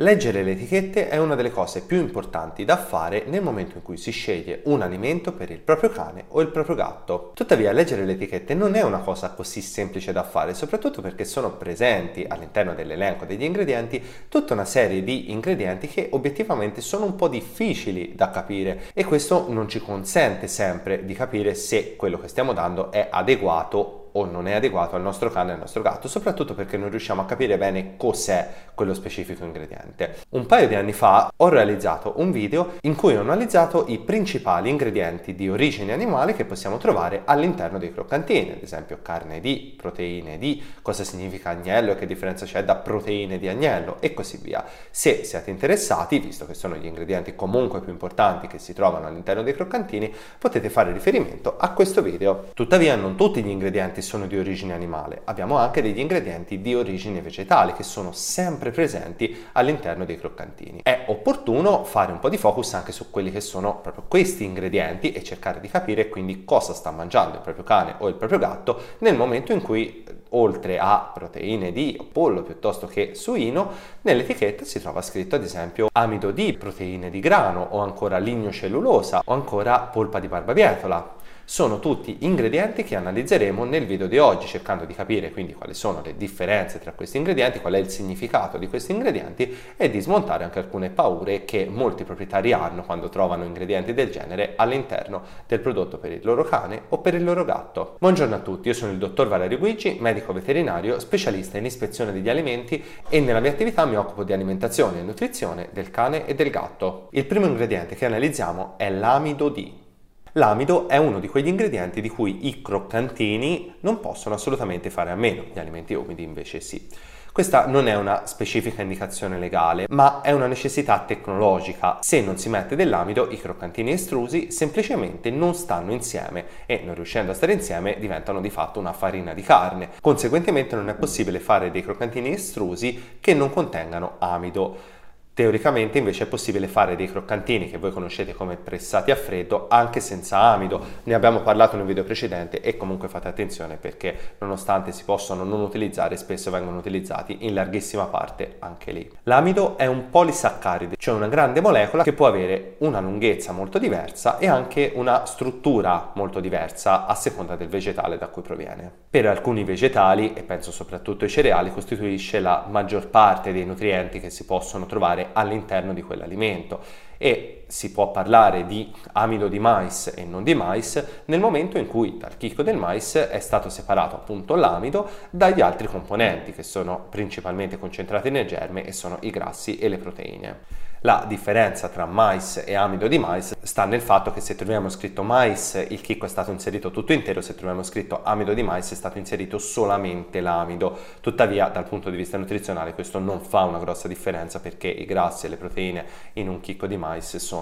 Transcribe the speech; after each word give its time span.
Leggere 0.00 0.42
le 0.42 0.52
etichette 0.52 1.10
è 1.10 1.18
una 1.18 1.34
delle 1.34 1.50
cose 1.50 1.82
più 1.82 1.98
importanti 1.98 2.64
da 2.64 2.78
fare 2.78 3.24
nel 3.26 3.42
momento 3.42 3.76
in 3.76 3.82
cui 3.82 3.98
si 3.98 4.10
sceglie 4.12 4.62
un 4.64 4.80
alimento 4.80 5.34
per 5.34 5.50
il 5.50 5.58
proprio 5.58 5.90
cane 5.90 6.24
o 6.28 6.40
il 6.40 6.48
proprio 6.48 6.74
gatto. 6.74 7.32
Tuttavia, 7.34 7.70
leggere 7.70 8.06
le 8.06 8.12
etichette 8.12 8.54
non 8.54 8.76
è 8.76 8.82
una 8.82 9.00
cosa 9.00 9.28
così 9.32 9.60
semplice 9.60 10.12
da 10.12 10.22
fare, 10.22 10.54
soprattutto 10.54 11.02
perché 11.02 11.26
sono 11.26 11.52
presenti 11.52 12.24
all'interno 12.26 12.72
dell'elenco 12.72 13.26
degli 13.26 13.44
ingredienti 13.44 14.02
tutta 14.30 14.54
una 14.54 14.64
serie 14.64 15.04
di 15.04 15.32
ingredienti 15.32 15.86
che 15.86 16.08
obiettivamente 16.12 16.80
sono 16.80 17.04
un 17.04 17.14
po' 17.14 17.28
difficili 17.28 18.14
da 18.14 18.30
capire 18.30 18.84
e 18.94 19.04
questo 19.04 19.52
non 19.52 19.68
ci 19.68 19.80
consente 19.80 20.46
sempre 20.46 21.04
di 21.04 21.12
capire 21.12 21.52
se 21.54 21.96
quello 21.96 22.18
che 22.18 22.28
stiamo 22.28 22.54
dando 22.54 22.90
è 22.90 23.08
adeguato 23.10 23.99
o 24.12 24.24
non 24.24 24.46
è 24.46 24.52
adeguato 24.52 24.96
al 24.96 25.02
nostro 25.02 25.30
cane 25.30 25.50
e 25.50 25.52
al 25.54 25.60
nostro 25.60 25.82
gatto, 25.82 26.08
soprattutto 26.08 26.54
perché 26.54 26.76
non 26.76 26.90
riusciamo 26.90 27.22
a 27.22 27.24
capire 27.26 27.58
bene 27.58 27.96
cos'è 27.96 28.48
quello 28.74 28.94
specifico 28.94 29.44
ingrediente. 29.44 30.16
Un 30.30 30.46
paio 30.46 30.68
di 30.68 30.74
anni 30.74 30.92
fa 30.92 31.30
ho 31.36 31.48
realizzato 31.48 32.14
un 32.16 32.32
video 32.32 32.72
in 32.82 32.96
cui 32.96 33.16
ho 33.16 33.20
analizzato 33.20 33.84
i 33.88 33.98
principali 33.98 34.70
ingredienti 34.70 35.34
di 35.34 35.48
origine 35.48 35.92
animale 35.92 36.34
che 36.34 36.44
possiamo 36.44 36.78
trovare 36.78 37.22
all'interno 37.24 37.78
dei 37.78 37.92
croccantini, 37.92 38.52
ad 38.52 38.62
esempio 38.62 38.98
carne 39.02 39.40
di, 39.40 39.74
proteine 39.76 40.38
di, 40.38 40.62
cosa 40.82 41.04
significa 41.04 41.50
agnello 41.50 41.92
e 41.92 41.96
che 41.96 42.06
differenza 42.06 42.46
c'è 42.46 42.64
da 42.64 42.76
proteine 42.76 43.38
di 43.38 43.48
agnello 43.48 43.96
e 44.00 44.14
così 44.14 44.38
via. 44.42 44.64
Se 44.90 45.24
siete 45.24 45.50
interessati, 45.50 46.18
visto 46.18 46.46
che 46.46 46.54
sono 46.54 46.76
gli 46.76 46.86
ingredienti 46.86 47.34
comunque 47.34 47.80
più 47.80 47.92
importanti 47.92 48.46
che 48.46 48.58
si 48.58 48.72
trovano 48.72 49.06
all'interno 49.06 49.42
dei 49.42 49.54
croccantini, 49.54 50.12
potete 50.38 50.70
fare 50.70 50.92
riferimento 50.92 51.56
a 51.58 51.70
questo 51.70 52.02
video. 52.02 52.48
Tuttavia 52.54 52.96
non 52.96 53.16
tutti 53.16 53.42
gli 53.42 53.48
ingredienti 53.48 53.99
ingredienti 54.00 54.02
sono 54.02 54.26
di 54.26 54.38
origine 54.38 54.72
animale, 54.72 55.20
abbiamo 55.24 55.56
anche 55.58 55.82
degli 55.82 55.98
ingredienti 55.98 56.60
di 56.60 56.74
origine 56.74 57.20
vegetale 57.20 57.72
che 57.72 57.82
sono 57.82 58.12
sempre 58.12 58.70
presenti 58.70 59.46
all'interno 59.52 60.04
dei 60.04 60.18
croccantini. 60.18 60.80
È 60.82 61.04
opportuno 61.06 61.84
fare 61.84 62.12
un 62.12 62.18
po' 62.18 62.28
di 62.28 62.36
focus 62.36 62.74
anche 62.74 62.92
su 62.92 63.10
quelli 63.10 63.30
che 63.30 63.40
sono 63.40 63.78
proprio 63.80 64.04
questi 64.08 64.44
ingredienti 64.44 65.12
e 65.12 65.22
cercare 65.22 65.60
di 65.60 65.68
capire 65.68 66.08
quindi 66.08 66.44
cosa 66.44 66.72
sta 66.72 66.90
mangiando 66.90 67.36
il 67.36 67.42
proprio 67.42 67.64
cane 67.64 67.94
o 67.98 68.08
il 68.08 68.14
proprio 68.14 68.38
gatto 68.38 68.80
nel 68.98 69.16
momento 69.16 69.52
in 69.52 69.62
cui 69.62 70.04
oltre 70.30 70.78
a 70.78 71.10
proteine 71.12 71.72
di 71.72 72.08
pollo 72.12 72.42
piuttosto 72.42 72.86
che 72.86 73.14
suino, 73.14 73.70
nell'etichetta 74.02 74.64
si 74.64 74.80
trova 74.80 75.02
scritto 75.02 75.34
ad 75.34 75.42
esempio 75.42 75.88
amido 75.92 76.30
di, 76.30 76.52
proteine 76.52 77.10
di 77.10 77.20
grano 77.20 77.66
o 77.70 77.80
ancora 77.80 78.18
lignocellulosa 78.18 79.22
o 79.24 79.32
ancora 79.32 79.80
polpa 79.80 80.20
di 80.20 80.28
barbabietola 80.28 81.18
sono 81.50 81.80
tutti 81.80 82.18
ingredienti 82.20 82.84
che 82.84 82.94
analizzeremo 82.94 83.64
nel 83.64 83.84
video 83.84 84.06
di 84.06 84.18
oggi 84.18 84.46
cercando 84.46 84.84
di 84.84 84.94
capire 84.94 85.32
quindi 85.32 85.52
quali 85.52 85.74
sono 85.74 86.00
le 86.00 86.16
differenze 86.16 86.78
tra 86.78 86.92
questi 86.92 87.16
ingredienti, 87.16 87.58
qual 87.58 87.72
è 87.72 87.78
il 87.78 87.90
significato 87.90 88.56
di 88.56 88.68
questi 88.68 88.92
ingredienti 88.92 89.52
e 89.76 89.90
di 89.90 89.98
smontare 89.98 90.44
anche 90.44 90.60
alcune 90.60 90.90
paure 90.90 91.44
che 91.44 91.66
molti 91.68 92.04
proprietari 92.04 92.52
hanno 92.52 92.84
quando 92.84 93.08
trovano 93.08 93.42
ingredienti 93.42 93.92
del 93.94 94.12
genere 94.12 94.52
all'interno 94.54 95.22
del 95.48 95.58
prodotto 95.58 95.98
per 95.98 96.12
il 96.12 96.20
loro 96.22 96.44
cane 96.44 96.82
o 96.90 96.98
per 96.98 97.14
il 97.14 97.24
loro 97.24 97.44
gatto. 97.44 97.96
Buongiorno 97.98 98.36
a 98.36 98.38
tutti, 98.38 98.68
io 98.68 98.74
sono 98.74 98.92
il 98.92 98.98
dottor 98.98 99.26
Valerio 99.26 99.58
Guigi, 99.58 99.96
medico 99.98 100.32
veterinario, 100.32 101.00
specialista 101.00 101.58
in 101.58 101.64
ispezione 101.64 102.12
degli 102.12 102.28
alimenti 102.28 102.80
e 103.08 103.18
nella 103.18 103.40
mia 103.40 103.50
attività 103.50 103.84
mi 103.86 103.96
occupo 103.96 104.22
di 104.22 104.32
alimentazione 104.32 105.00
e 105.00 105.02
nutrizione 105.02 105.70
del 105.72 105.90
cane 105.90 106.26
e 106.26 106.36
del 106.36 106.50
gatto. 106.50 107.08
Il 107.10 107.26
primo 107.26 107.46
ingrediente 107.46 107.96
che 107.96 108.06
analizziamo 108.06 108.74
è 108.76 108.88
l'amido 108.88 109.48
D. 109.48 109.88
L'amido 110.34 110.88
è 110.88 110.96
uno 110.96 111.18
di 111.18 111.26
quegli 111.26 111.48
ingredienti 111.48 112.00
di 112.00 112.08
cui 112.08 112.46
i 112.46 112.62
croccantini 112.62 113.74
non 113.80 113.98
possono 113.98 114.36
assolutamente 114.36 114.88
fare 114.88 115.10
a 115.10 115.16
meno, 115.16 115.46
gli 115.52 115.58
alimenti 115.58 115.94
umidi 115.94 116.22
invece 116.22 116.60
sì. 116.60 116.86
Questa 117.32 117.66
non 117.66 117.88
è 117.88 117.96
una 117.96 118.26
specifica 118.26 118.82
indicazione 118.82 119.38
legale, 119.38 119.86
ma 119.88 120.20
è 120.20 120.30
una 120.30 120.46
necessità 120.46 121.00
tecnologica. 121.06 121.98
Se 122.00 122.20
non 122.20 122.38
si 122.38 122.48
mette 122.48 122.76
dell'amido, 122.76 123.28
i 123.30 123.40
croccantini 123.40 123.92
estrusi 123.92 124.50
semplicemente 124.50 125.30
non 125.30 125.54
stanno 125.54 125.92
insieme 125.92 126.44
e 126.66 126.82
non 126.84 126.94
riuscendo 126.94 127.32
a 127.32 127.34
stare 127.34 127.52
insieme 127.52 127.96
diventano 127.98 128.40
di 128.40 128.50
fatto 128.50 128.78
una 128.78 128.92
farina 128.92 129.32
di 129.32 129.42
carne. 129.42 129.90
Conseguentemente 130.00 130.76
non 130.76 130.88
è 130.88 130.94
possibile 130.94 131.40
fare 131.40 131.70
dei 131.70 131.82
croccantini 131.82 132.32
estrusi 132.32 133.18
che 133.20 133.34
non 133.34 133.50
contengano 133.50 134.16
amido. 134.18 134.98
Teoricamente 135.40 135.96
invece 135.96 136.24
è 136.24 136.26
possibile 136.26 136.68
fare 136.68 136.96
dei 136.96 137.10
croccantini 137.10 137.70
che 137.70 137.78
voi 137.78 137.92
conoscete 137.92 138.34
come 138.34 138.56
pressati 138.56 139.10
a 139.10 139.16
freddo 139.16 139.68
anche 139.70 139.98
senza 139.98 140.36
amido, 140.36 140.84
ne 141.04 141.14
abbiamo 141.14 141.40
parlato 141.40 141.76
in 141.76 141.80
un 141.80 141.86
video 141.86 142.04
precedente 142.04 142.60
e 142.60 142.76
comunque 142.76 143.08
fate 143.08 143.28
attenzione 143.28 143.76
perché 143.76 144.34
nonostante 144.40 144.92
si 144.92 145.02
possono 145.02 145.42
non 145.42 145.62
utilizzare 145.62 146.18
spesso 146.18 146.50
vengono 146.50 146.76
utilizzati 146.76 147.38
in 147.46 147.54
larghissima 147.54 148.04
parte 148.04 148.56
anche 148.58 148.92
lì. 148.92 149.10
L'amido 149.22 149.78
è 149.78 149.86
un 149.86 150.10
polisaccaride, 150.10 150.96
cioè 150.98 151.14
una 151.14 151.28
grande 151.28 151.62
molecola 151.62 152.02
che 152.02 152.12
può 152.12 152.26
avere 152.26 152.74
una 152.80 153.00
lunghezza 153.00 153.52
molto 153.52 153.78
diversa 153.78 154.36
e 154.36 154.46
anche 154.46 154.92
una 154.94 155.24
struttura 155.24 156.10
molto 156.16 156.40
diversa 156.40 157.06
a 157.06 157.14
seconda 157.14 157.56
del 157.56 157.68
vegetale 157.68 158.18
da 158.18 158.26
cui 158.28 158.42
proviene. 158.42 158.92
Per 159.08 159.26
alcuni 159.26 159.64
vegetali 159.64 160.34
e 160.34 160.42
penso 160.42 160.70
soprattutto 160.70 161.24
ai 161.24 161.30
cereali 161.30 161.72
costituisce 161.72 162.40
la 162.40 162.66
maggior 162.68 163.08
parte 163.08 163.54
dei 163.54 163.64
nutrienti 163.64 164.20
che 164.20 164.28
si 164.28 164.44
possono 164.44 164.84
trovare 164.84 165.28
all'interno 165.32 165.92
di 165.92 166.02
quell'alimento. 166.02 166.80
E 167.18 167.59
si 167.70 167.92
può 167.92 168.10
parlare 168.10 168.66
di 168.66 168.92
amido 169.12 169.46
di 169.46 169.60
mais 169.60 170.12
e 170.16 170.24
non 170.24 170.42
di 170.42 170.54
mais 170.54 171.02
nel 171.26 171.38
momento 171.38 171.78
in 171.78 171.86
cui 171.86 172.18
dal 172.18 172.36
chicco 172.36 172.62
del 172.62 172.76
mais 172.76 173.14
è 173.14 173.38
stato 173.38 173.68
separato 173.68 174.16
appunto 174.16 174.56
l'amido 174.56 175.08
dagli 175.30 175.60
altri 175.60 175.86
componenti 175.86 176.52
che 176.52 176.64
sono 176.64 177.06
principalmente 177.08 177.78
concentrati 177.78 178.28
nel 178.30 178.46
germe 178.46 178.84
e 178.84 178.92
sono 178.92 179.18
i 179.20 179.30
grassi 179.30 179.78
e 179.78 179.88
le 179.88 179.98
proteine. 179.98 180.88
La 181.04 181.24
differenza 181.26 181.88
tra 181.88 182.04
mais 182.04 182.62
e 182.66 182.74
amido 182.74 183.08
di 183.08 183.18
mais 183.18 183.54
sta 183.62 183.86
nel 183.86 184.02
fatto 184.02 184.32
che 184.32 184.42
se 184.42 184.54
troviamo 184.54 184.90
scritto 184.90 185.22
mais 185.22 185.86
il 185.88 186.02
chicco 186.02 186.26
è 186.26 186.28
stato 186.28 186.50
inserito 186.50 186.90
tutto 186.90 187.14
intero, 187.14 187.40
se 187.40 187.54
troviamo 187.54 187.82
scritto 187.82 188.20
amido 188.22 188.52
di 188.52 188.62
mais 188.62 188.92
è 188.92 188.94
stato 188.94 189.16
inserito 189.16 189.56
solamente 189.56 190.42
l'amido. 190.42 190.94
Tuttavia 191.22 191.68
dal 191.68 191.88
punto 191.88 192.10
di 192.10 192.18
vista 192.18 192.36
nutrizionale 192.36 192.92
questo 192.92 193.18
non 193.18 193.40
fa 193.40 193.62
una 193.62 193.78
grossa 193.78 194.08
differenza 194.08 194.60
perché 194.60 194.88
i 194.88 195.06
grassi 195.06 195.46
e 195.46 195.48
le 195.48 195.56
proteine 195.56 196.04
in 196.34 196.50
un 196.50 196.60
chicco 196.60 196.86
di 196.86 196.98
mais 196.98 197.34
sono 197.36 197.59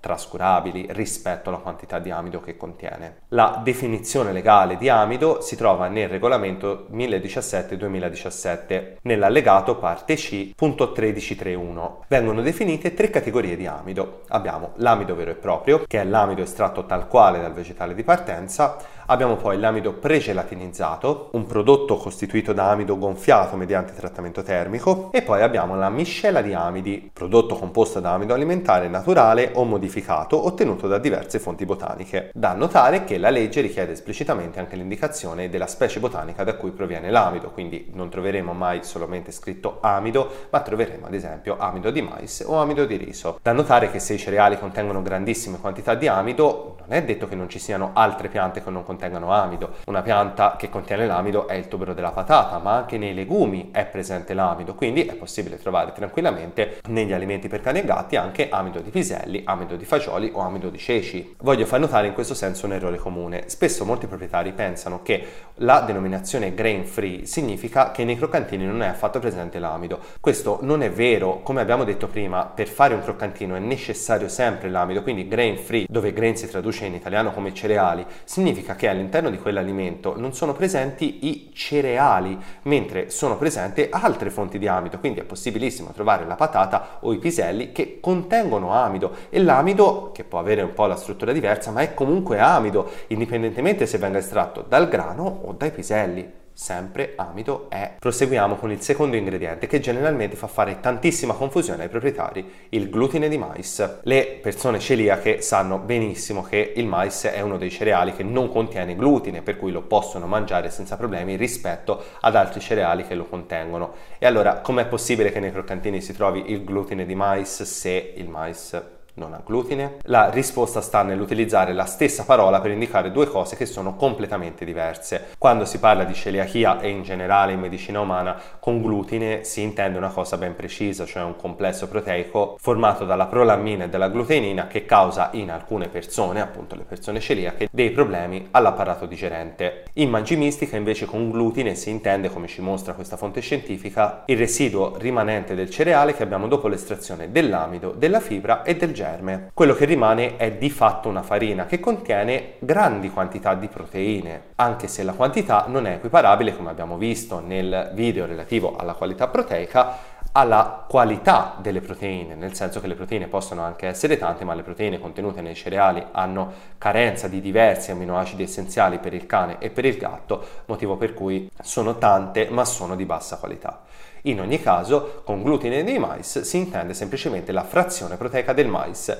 trascurabili 0.00 0.86
rispetto 0.90 1.50
alla 1.50 1.58
quantità 1.58 1.98
di 1.98 2.10
amido 2.10 2.40
che 2.40 2.56
contiene. 2.56 3.18
La 3.28 3.60
definizione 3.62 4.32
legale 4.32 4.78
di 4.78 4.88
amido 4.88 5.42
si 5.42 5.56
trova 5.56 5.88
nel 5.88 6.08
regolamento 6.08 6.86
1017-2017 6.92 8.96
nell'allegato 9.02 9.76
parte 9.76 10.14
C.1331. 10.14 11.98
Vengono 12.08 12.40
definite 12.40 12.94
tre 12.94 13.10
categorie 13.10 13.56
di 13.56 13.66
amido. 13.66 14.22
Abbiamo 14.28 14.72
l'amido 14.76 15.14
vero 15.14 15.30
e 15.30 15.34
proprio, 15.34 15.84
che 15.86 16.00
è 16.00 16.04
l'amido 16.04 16.40
estratto 16.42 16.86
tal 16.86 17.06
quale 17.06 17.40
dal 17.40 17.52
vegetale 17.52 17.94
di 17.94 18.02
partenza, 18.02 18.78
Abbiamo 19.10 19.34
poi 19.34 19.58
l'amido 19.58 19.94
pregelatinizzato, 19.94 21.30
un 21.32 21.44
prodotto 21.44 21.96
costituito 21.96 22.52
da 22.52 22.70
amido 22.70 22.96
gonfiato 22.96 23.56
mediante 23.56 23.92
trattamento 23.92 24.44
termico, 24.44 25.08
e 25.10 25.22
poi 25.22 25.42
abbiamo 25.42 25.74
la 25.74 25.90
miscela 25.90 26.42
di 26.42 26.54
amidi, 26.54 27.10
prodotto 27.12 27.56
composto 27.56 27.98
da 27.98 28.12
amido 28.12 28.34
alimentare 28.34 28.86
naturale 28.86 29.50
o 29.54 29.64
modificato 29.64 30.46
ottenuto 30.46 30.86
da 30.86 30.98
diverse 30.98 31.40
fonti 31.40 31.64
botaniche. 31.64 32.30
Da 32.34 32.52
notare 32.52 33.02
che 33.02 33.18
la 33.18 33.30
legge 33.30 33.62
richiede 33.62 33.90
esplicitamente 33.90 34.60
anche 34.60 34.76
l'indicazione 34.76 35.48
della 35.48 35.66
specie 35.66 35.98
botanica 35.98 36.44
da 36.44 36.54
cui 36.54 36.70
proviene 36.70 37.10
l'amido, 37.10 37.50
quindi 37.50 37.90
non 37.92 38.10
troveremo 38.10 38.52
mai 38.52 38.84
solamente 38.84 39.32
scritto 39.32 39.78
amido, 39.80 40.30
ma 40.50 40.60
troveremo 40.60 41.06
ad 41.06 41.14
esempio 41.14 41.56
amido 41.58 41.90
di 41.90 42.00
mais 42.00 42.44
o 42.46 42.58
amido 42.60 42.84
di 42.84 42.94
riso. 42.94 43.40
Da 43.42 43.50
notare 43.50 43.90
che 43.90 43.98
se 43.98 44.14
i 44.14 44.18
cereali 44.18 44.56
contengono 44.56 45.02
grandissime 45.02 45.58
quantità 45.58 45.96
di 45.96 46.06
amido, 46.06 46.76
non 46.86 46.96
è 46.96 47.02
detto 47.02 47.26
che 47.26 47.34
non 47.34 47.48
ci 47.48 47.58
siano 47.58 47.90
altre 47.94 48.28
piante 48.28 48.62
che 48.62 48.70
non 48.70 48.84
contengono 48.84 48.98
contengano 49.00 49.32
amido. 49.32 49.76
Una 49.86 50.02
pianta 50.02 50.56
che 50.58 50.68
contiene 50.68 51.06
l'amido 51.06 51.48
è 51.48 51.54
il 51.54 51.68
tubero 51.68 51.94
della 51.94 52.10
patata, 52.10 52.58
ma 52.58 52.76
anche 52.76 52.98
nei 52.98 53.14
legumi 53.14 53.70
è 53.72 53.86
presente 53.86 54.34
l'amido, 54.34 54.74
quindi 54.74 55.06
è 55.06 55.14
possibile 55.14 55.58
trovare 55.58 55.92
tranquillamente 55.92 56.80
negli 56.88 57.12
alimenti 57.12 57.48
per 57.48 57.62
cani 57.62 57.78
e 57.78 57.84
gatti 57.86 58.16
anche 58.16 58.50
amido 58.50 58.80
di 58.80 58.90
piselli, 58.90 59.42
amido 59.46 59.76
di 59.76 59.86
fagioli 59.86 60.30
o 60.34 60.40
amido 60.40 60.68
di 60.68 60.76
ceci. 60.76 61.36
Voglio 61.40 61.64
far 61.64 61.80
notare 61.80 62.08
in 62.08 62.12
questo 62.12 62.34
senso 62.34 62.66
un 62.66 62.74
errore 62.74 62.98
comune. 62.98 63.44
Spesso 63.46 63.86
molti 63.86 64.06
proprietari 64.06 64.52
pensano 64.52 65.00
che 65.02 65.26
la 65.54 65.80
denominazione 65.80 66.52
grain 66.52 66.84
free 66.84 67.24
significa 67.24 67.90
che 67.90 68.04
nei 68.04 68.16
croccantini 68.16 68.66
non 68.66 68.82
è 68.82 68.88
affatto 68.88 69.18
presente 69.18 69.58
l'amido. 69.58 69.98
Questo 70.20 70.58
non 70.60 70.82
è 70.82 70.90
vero, 70.90 71.40
come 71.42 71.62
abbiamo 71.62 71.84
detto 71.84 72.06
prima, 72.06 72.44
per 72.44 72.68
fare 72.68 72.92
un 72.92 73.02
croccantino 73.02 73.54
è 73.54 73.60
necessario 73.60 74.28
sempre 74.28 74.68
l'amido, 74.68 75.02
quindi 75.02 75.26
grain 75.26 75.56
free, 75.56 75.86
dove 75.88 76.12
grain 76.12 76.36
si 76.36 76.48
traduce 76.48 76.84
in 76.84 76.94
italiano 76.94 77.32
come 77.32 77.54
cereali, 77.54 78.04
significa 78.24 78.74
che 78.74 78.88
all'interno 78.90 79.30
di 79.30 79.38
quell'alimento 79.38 80.18
non 80.18 80.34
sono 80.34 80.52
presenti 80.52 81.26
i 81.26 81.50
cereali, 81.52 82.38
mentre 82.62 83.10
sono 83.10 83.36
presenti 83.36 83.86
altre 83.90 84.30
fonti 84.30 84.58
di 84.58 84.66
amido, 84.66 84.98
quindi 84.98 85.20
è 85.20 85.24
possibilissimo 85.24 85.92
trovare 85.92 86.26
la 86.26 86.34
patata 86.34 86.98
o 87.00 87.12
i 87.12 87.18
piselli 87.18 87.72
che 87.72 87.98
contengono 88.00 88.72
amido. 88.72 89.12
E 89.30 89.40
l'amido, 89.42 90.10
che 90.12 90.24
può 90.24 90.38
avere 90.38 90.62
un 90.62 90.74
po' 90.74 90.86
la 90.86 90.96
struttura 90.96 91.32
diversa, 91.32 91.70
ma 91.70 91.80
è 91.80 91.94
comunque 91.94 92.38
amido, 92.38 92.90
indipendentemente 93.08 93.86
se 93.86 93.98
venga 93.98 94.18
estratto 94.18 94.64
dal 94.66 94.88
grano 94.88 95.40
o 95.44 95.52
dai 95.52 95.70
piselli 95.70 96.38
sempre 96.60 97.14
amido 97.16 97.70
è. 97.70 97.94
Proseguiamo 97.98 98.56
con 98.56 98.70
il 98.70 98.82
secondo 98.82 99.16
ingrediente 99.16 99.66
che 99.66 99.80
generalmente 99.80 100.36
fa 100.36 100.46
fare 100.46 100.78
tantissima 100.78 101.32
confusione 101.32 101.84
ai 101.84 101.88
proprietari, 101.88 102.66
il 102.68 102.90
glutine 102.90 103.30
di 103.30 103.38
mais. 103.38 104.00
Le 104.02 104.38
persone 104.42 104.78
celiache 104.78 105.40
sanno 105.40 105.78
benissimo 105.78 106.42
che 106.42 106.74
il 106.76 106.84
mais 106.84 107.24
è 107.24 107.40
uno 107.40 107.56
dei 107.56 107.70
cereali 107.70 108.12
che 108.14 108.24
non 108.24 108.50
contiene 108.50 108.94
glutine, 108.94 109.40
per 109.40 109.56
cui 109.56 109.72
lo 109.72 109.80
possono 109.80 110.26
mangiare 110.26 110.68
senza 110.68 110.98
problemi 110.98 111.36
rispetto 111.36 112.04
ad 112.20 112.36
altri 112.36 112.60
cereali 112.60 113.06
che 113.06 113.14
lo 113.14 113.24
contengono. 113.24 113.94
E 114.18 114.26
allora 114.26 114.56
com'è 114.56 114.84
possibile 114.84 115.32
che 115.32 115.40
nei 115.40 115.52
croccantini 115.52 116.02
si 116.02 116.12
trovi 116.12 116.50
il 116.50 116.62
glutine 116.62 117.06
di 117.06 117.14
mais 117.14 117.62
se 117.62 118.12
il 118.16 118.28
mais 118.28 118.78
non 119.14 119.34
ha 119.34 119.42
glutine? 119.44 119.96
La 120.02 120.30
risposta 120.30 120.80
sta 120.80 121.02
nell'utilizzare 121.02 121.72
la 121.72 121.84
stessa 121.84 122.24
parola 122.24 122.60
per 122.60 122.70
indicare 122.70 123.10
due 123.10 123.26
cose 123.26 123.56
che 123.56 123.66
sono 123.66 123.94
completamente 123.96 124.64
diverse. 124.64 125.28
Quando 125.38 125.64
si 125.64 125.78
parla 125.78 126.04
di 126.04 126.14
celiachia 126.14 126.80
e 126.80 126.88
in 126.88 127.02
generale 127.02 127.52
in 127.52 127.60
medicina 127.60 128.00
umana, 128.00 128.38
con 128.58 128.80
glutine 128.80 129.44
si 129.44 129.62
intende 129.62 129.98
una 129.98 130.10
cosa 130.10 130.36
ben 130.36 130.54
precisa, 130.54 131.04
cioè 131.04 131.22
un 131.22 131.36
complesso 131.36 131.88
proteico 131.88 132.56
formato 132.58 133.04
dalla 133.04 133.26
prolammina 133.26 133.84
e 133.84 133.88
dalla 133.88 134.08
gluteinina 134.08 134.66
che 134.66 134.84
causa 134.84 135.30
in 135.32 135.50
alcune 135.50 135.88
persone, 135.88 136.40
appunto 136.40 136.76
le 136.76 136.84
persone 136.84 137.20
celiache, 137.20 137.68
dei 137.70 137.90
problemi 137.90 138.48
all'apparato 138.50 139.06
digerente. 139.06 139.84
In 139.94 140.10
mangimistica 140.10 140.76
invece 140.76 141.06
con 141.06 141.30
glutine 141.30 141.74
si 141.74 141.90
intende, 141.90 142.30
come 142.30 142.46
ci 142.46 142.60
mostra 142.60 142.94
questa 142.94 143.16
fonte 143.16 143.40
scientifica, 143.40 144.22
il 144.26 144.36
residuo 144.36 144.96
rimanente 144.96 145.54
del 145.54 145.70
cereale 145.70 146.14
che 146.14 146.22
abbiamo 146.22 146.48
dopo 146.48 146.68
l'estrazione 146.68 147.30
dell'amido, 147.30 147.92
della 147.92 148.20
fibra 148.20 148.62
e 148.62 148.76
del 148.76 148.92
germe. 149.00 149.50
Quello 149.54 149.74
che 149.74 149.86
rimane 149.86 150.36
è 150.36 150.52
di 150.52 150.68
fatto 150.68 151.08
una 151.08 151.22
farina 151.22 151.64
che 151.64 151.80
contiene 151.80 152.56
grandi 152.58 153.08
quantità 153.08 153.54
di 153.54 153.66
proteine, 153.66 154.42
anche 154.56 154.88
se 154.88 155.02
la 155.02 155.14
quantità 155.14 155.64
non 155.68 155.86
è 155.86 155.94
equiparabile, 155.94 156.54
come 156.54 156.68
abbiamo 156.68 156.98
visto 156.98 157.40
nel 157.40 157.92
video 157.94 158.26
relativo 158.26 158.76
alla 158.76 158.92
qualità 158.92 159.28
proteica, 159.28 160.18
alla 160.32 160.84
qualità 160.86 161.56
delle 161.60 161.80
proteine, 161.80 162.34
nel 162.34 162.54
senso 162.54 162.80
che 162.80 162.86
le 162.86 162.94
proteine 162.94 163.26
possono 163.26 163.62
anche 163.62 163.86
essere 163.86 164.18
tante, 164.18 164.44
ma 164.44 164.54
le 164.54 164.62
proteine 164.62 165.00
contenute 165.00 165.40
nei 165.40 165.54
cereali 165.54 166.04
hanno 166.12 166.52
carenza 166.76 167.26
di 167.26 167.40
diversi 167.40 167.90
amminoacidi 167.90 168.42
essenziali 168.42 168.98
per 168.98 169.14
il 169.14 169.26
cane 169.26 169.56
e 169.60 169.70
per 169.70 169.86
il 169.86 169.96
gatto, 169.96 170.44
motivo 170.66 170.96
per 170.96 171.14
cui 171.14 171.50
sono 171.62 171.96
tante 171.96 172.48
ma 172.50 172.66
sono 172.66 172.96
di 172.96 173.06
bassa 173.06 173.38
qualità. 173.38 173.80
In 174.22 174.40
ogni 174.40 174.60
caso, 174.60 175.22
con 175.24 175.42
glutine 175.42 175.82
di 175.82 175.98
mais 175.98 176.40
si 176.40 176.56
intende 176.56 176.94
semplicemente 176.94 177.52
la 177.52 177.64
frazione 177.64 178.16
proteica 178.16 178.52
del 178.52 178.68
mais 178.68 179.16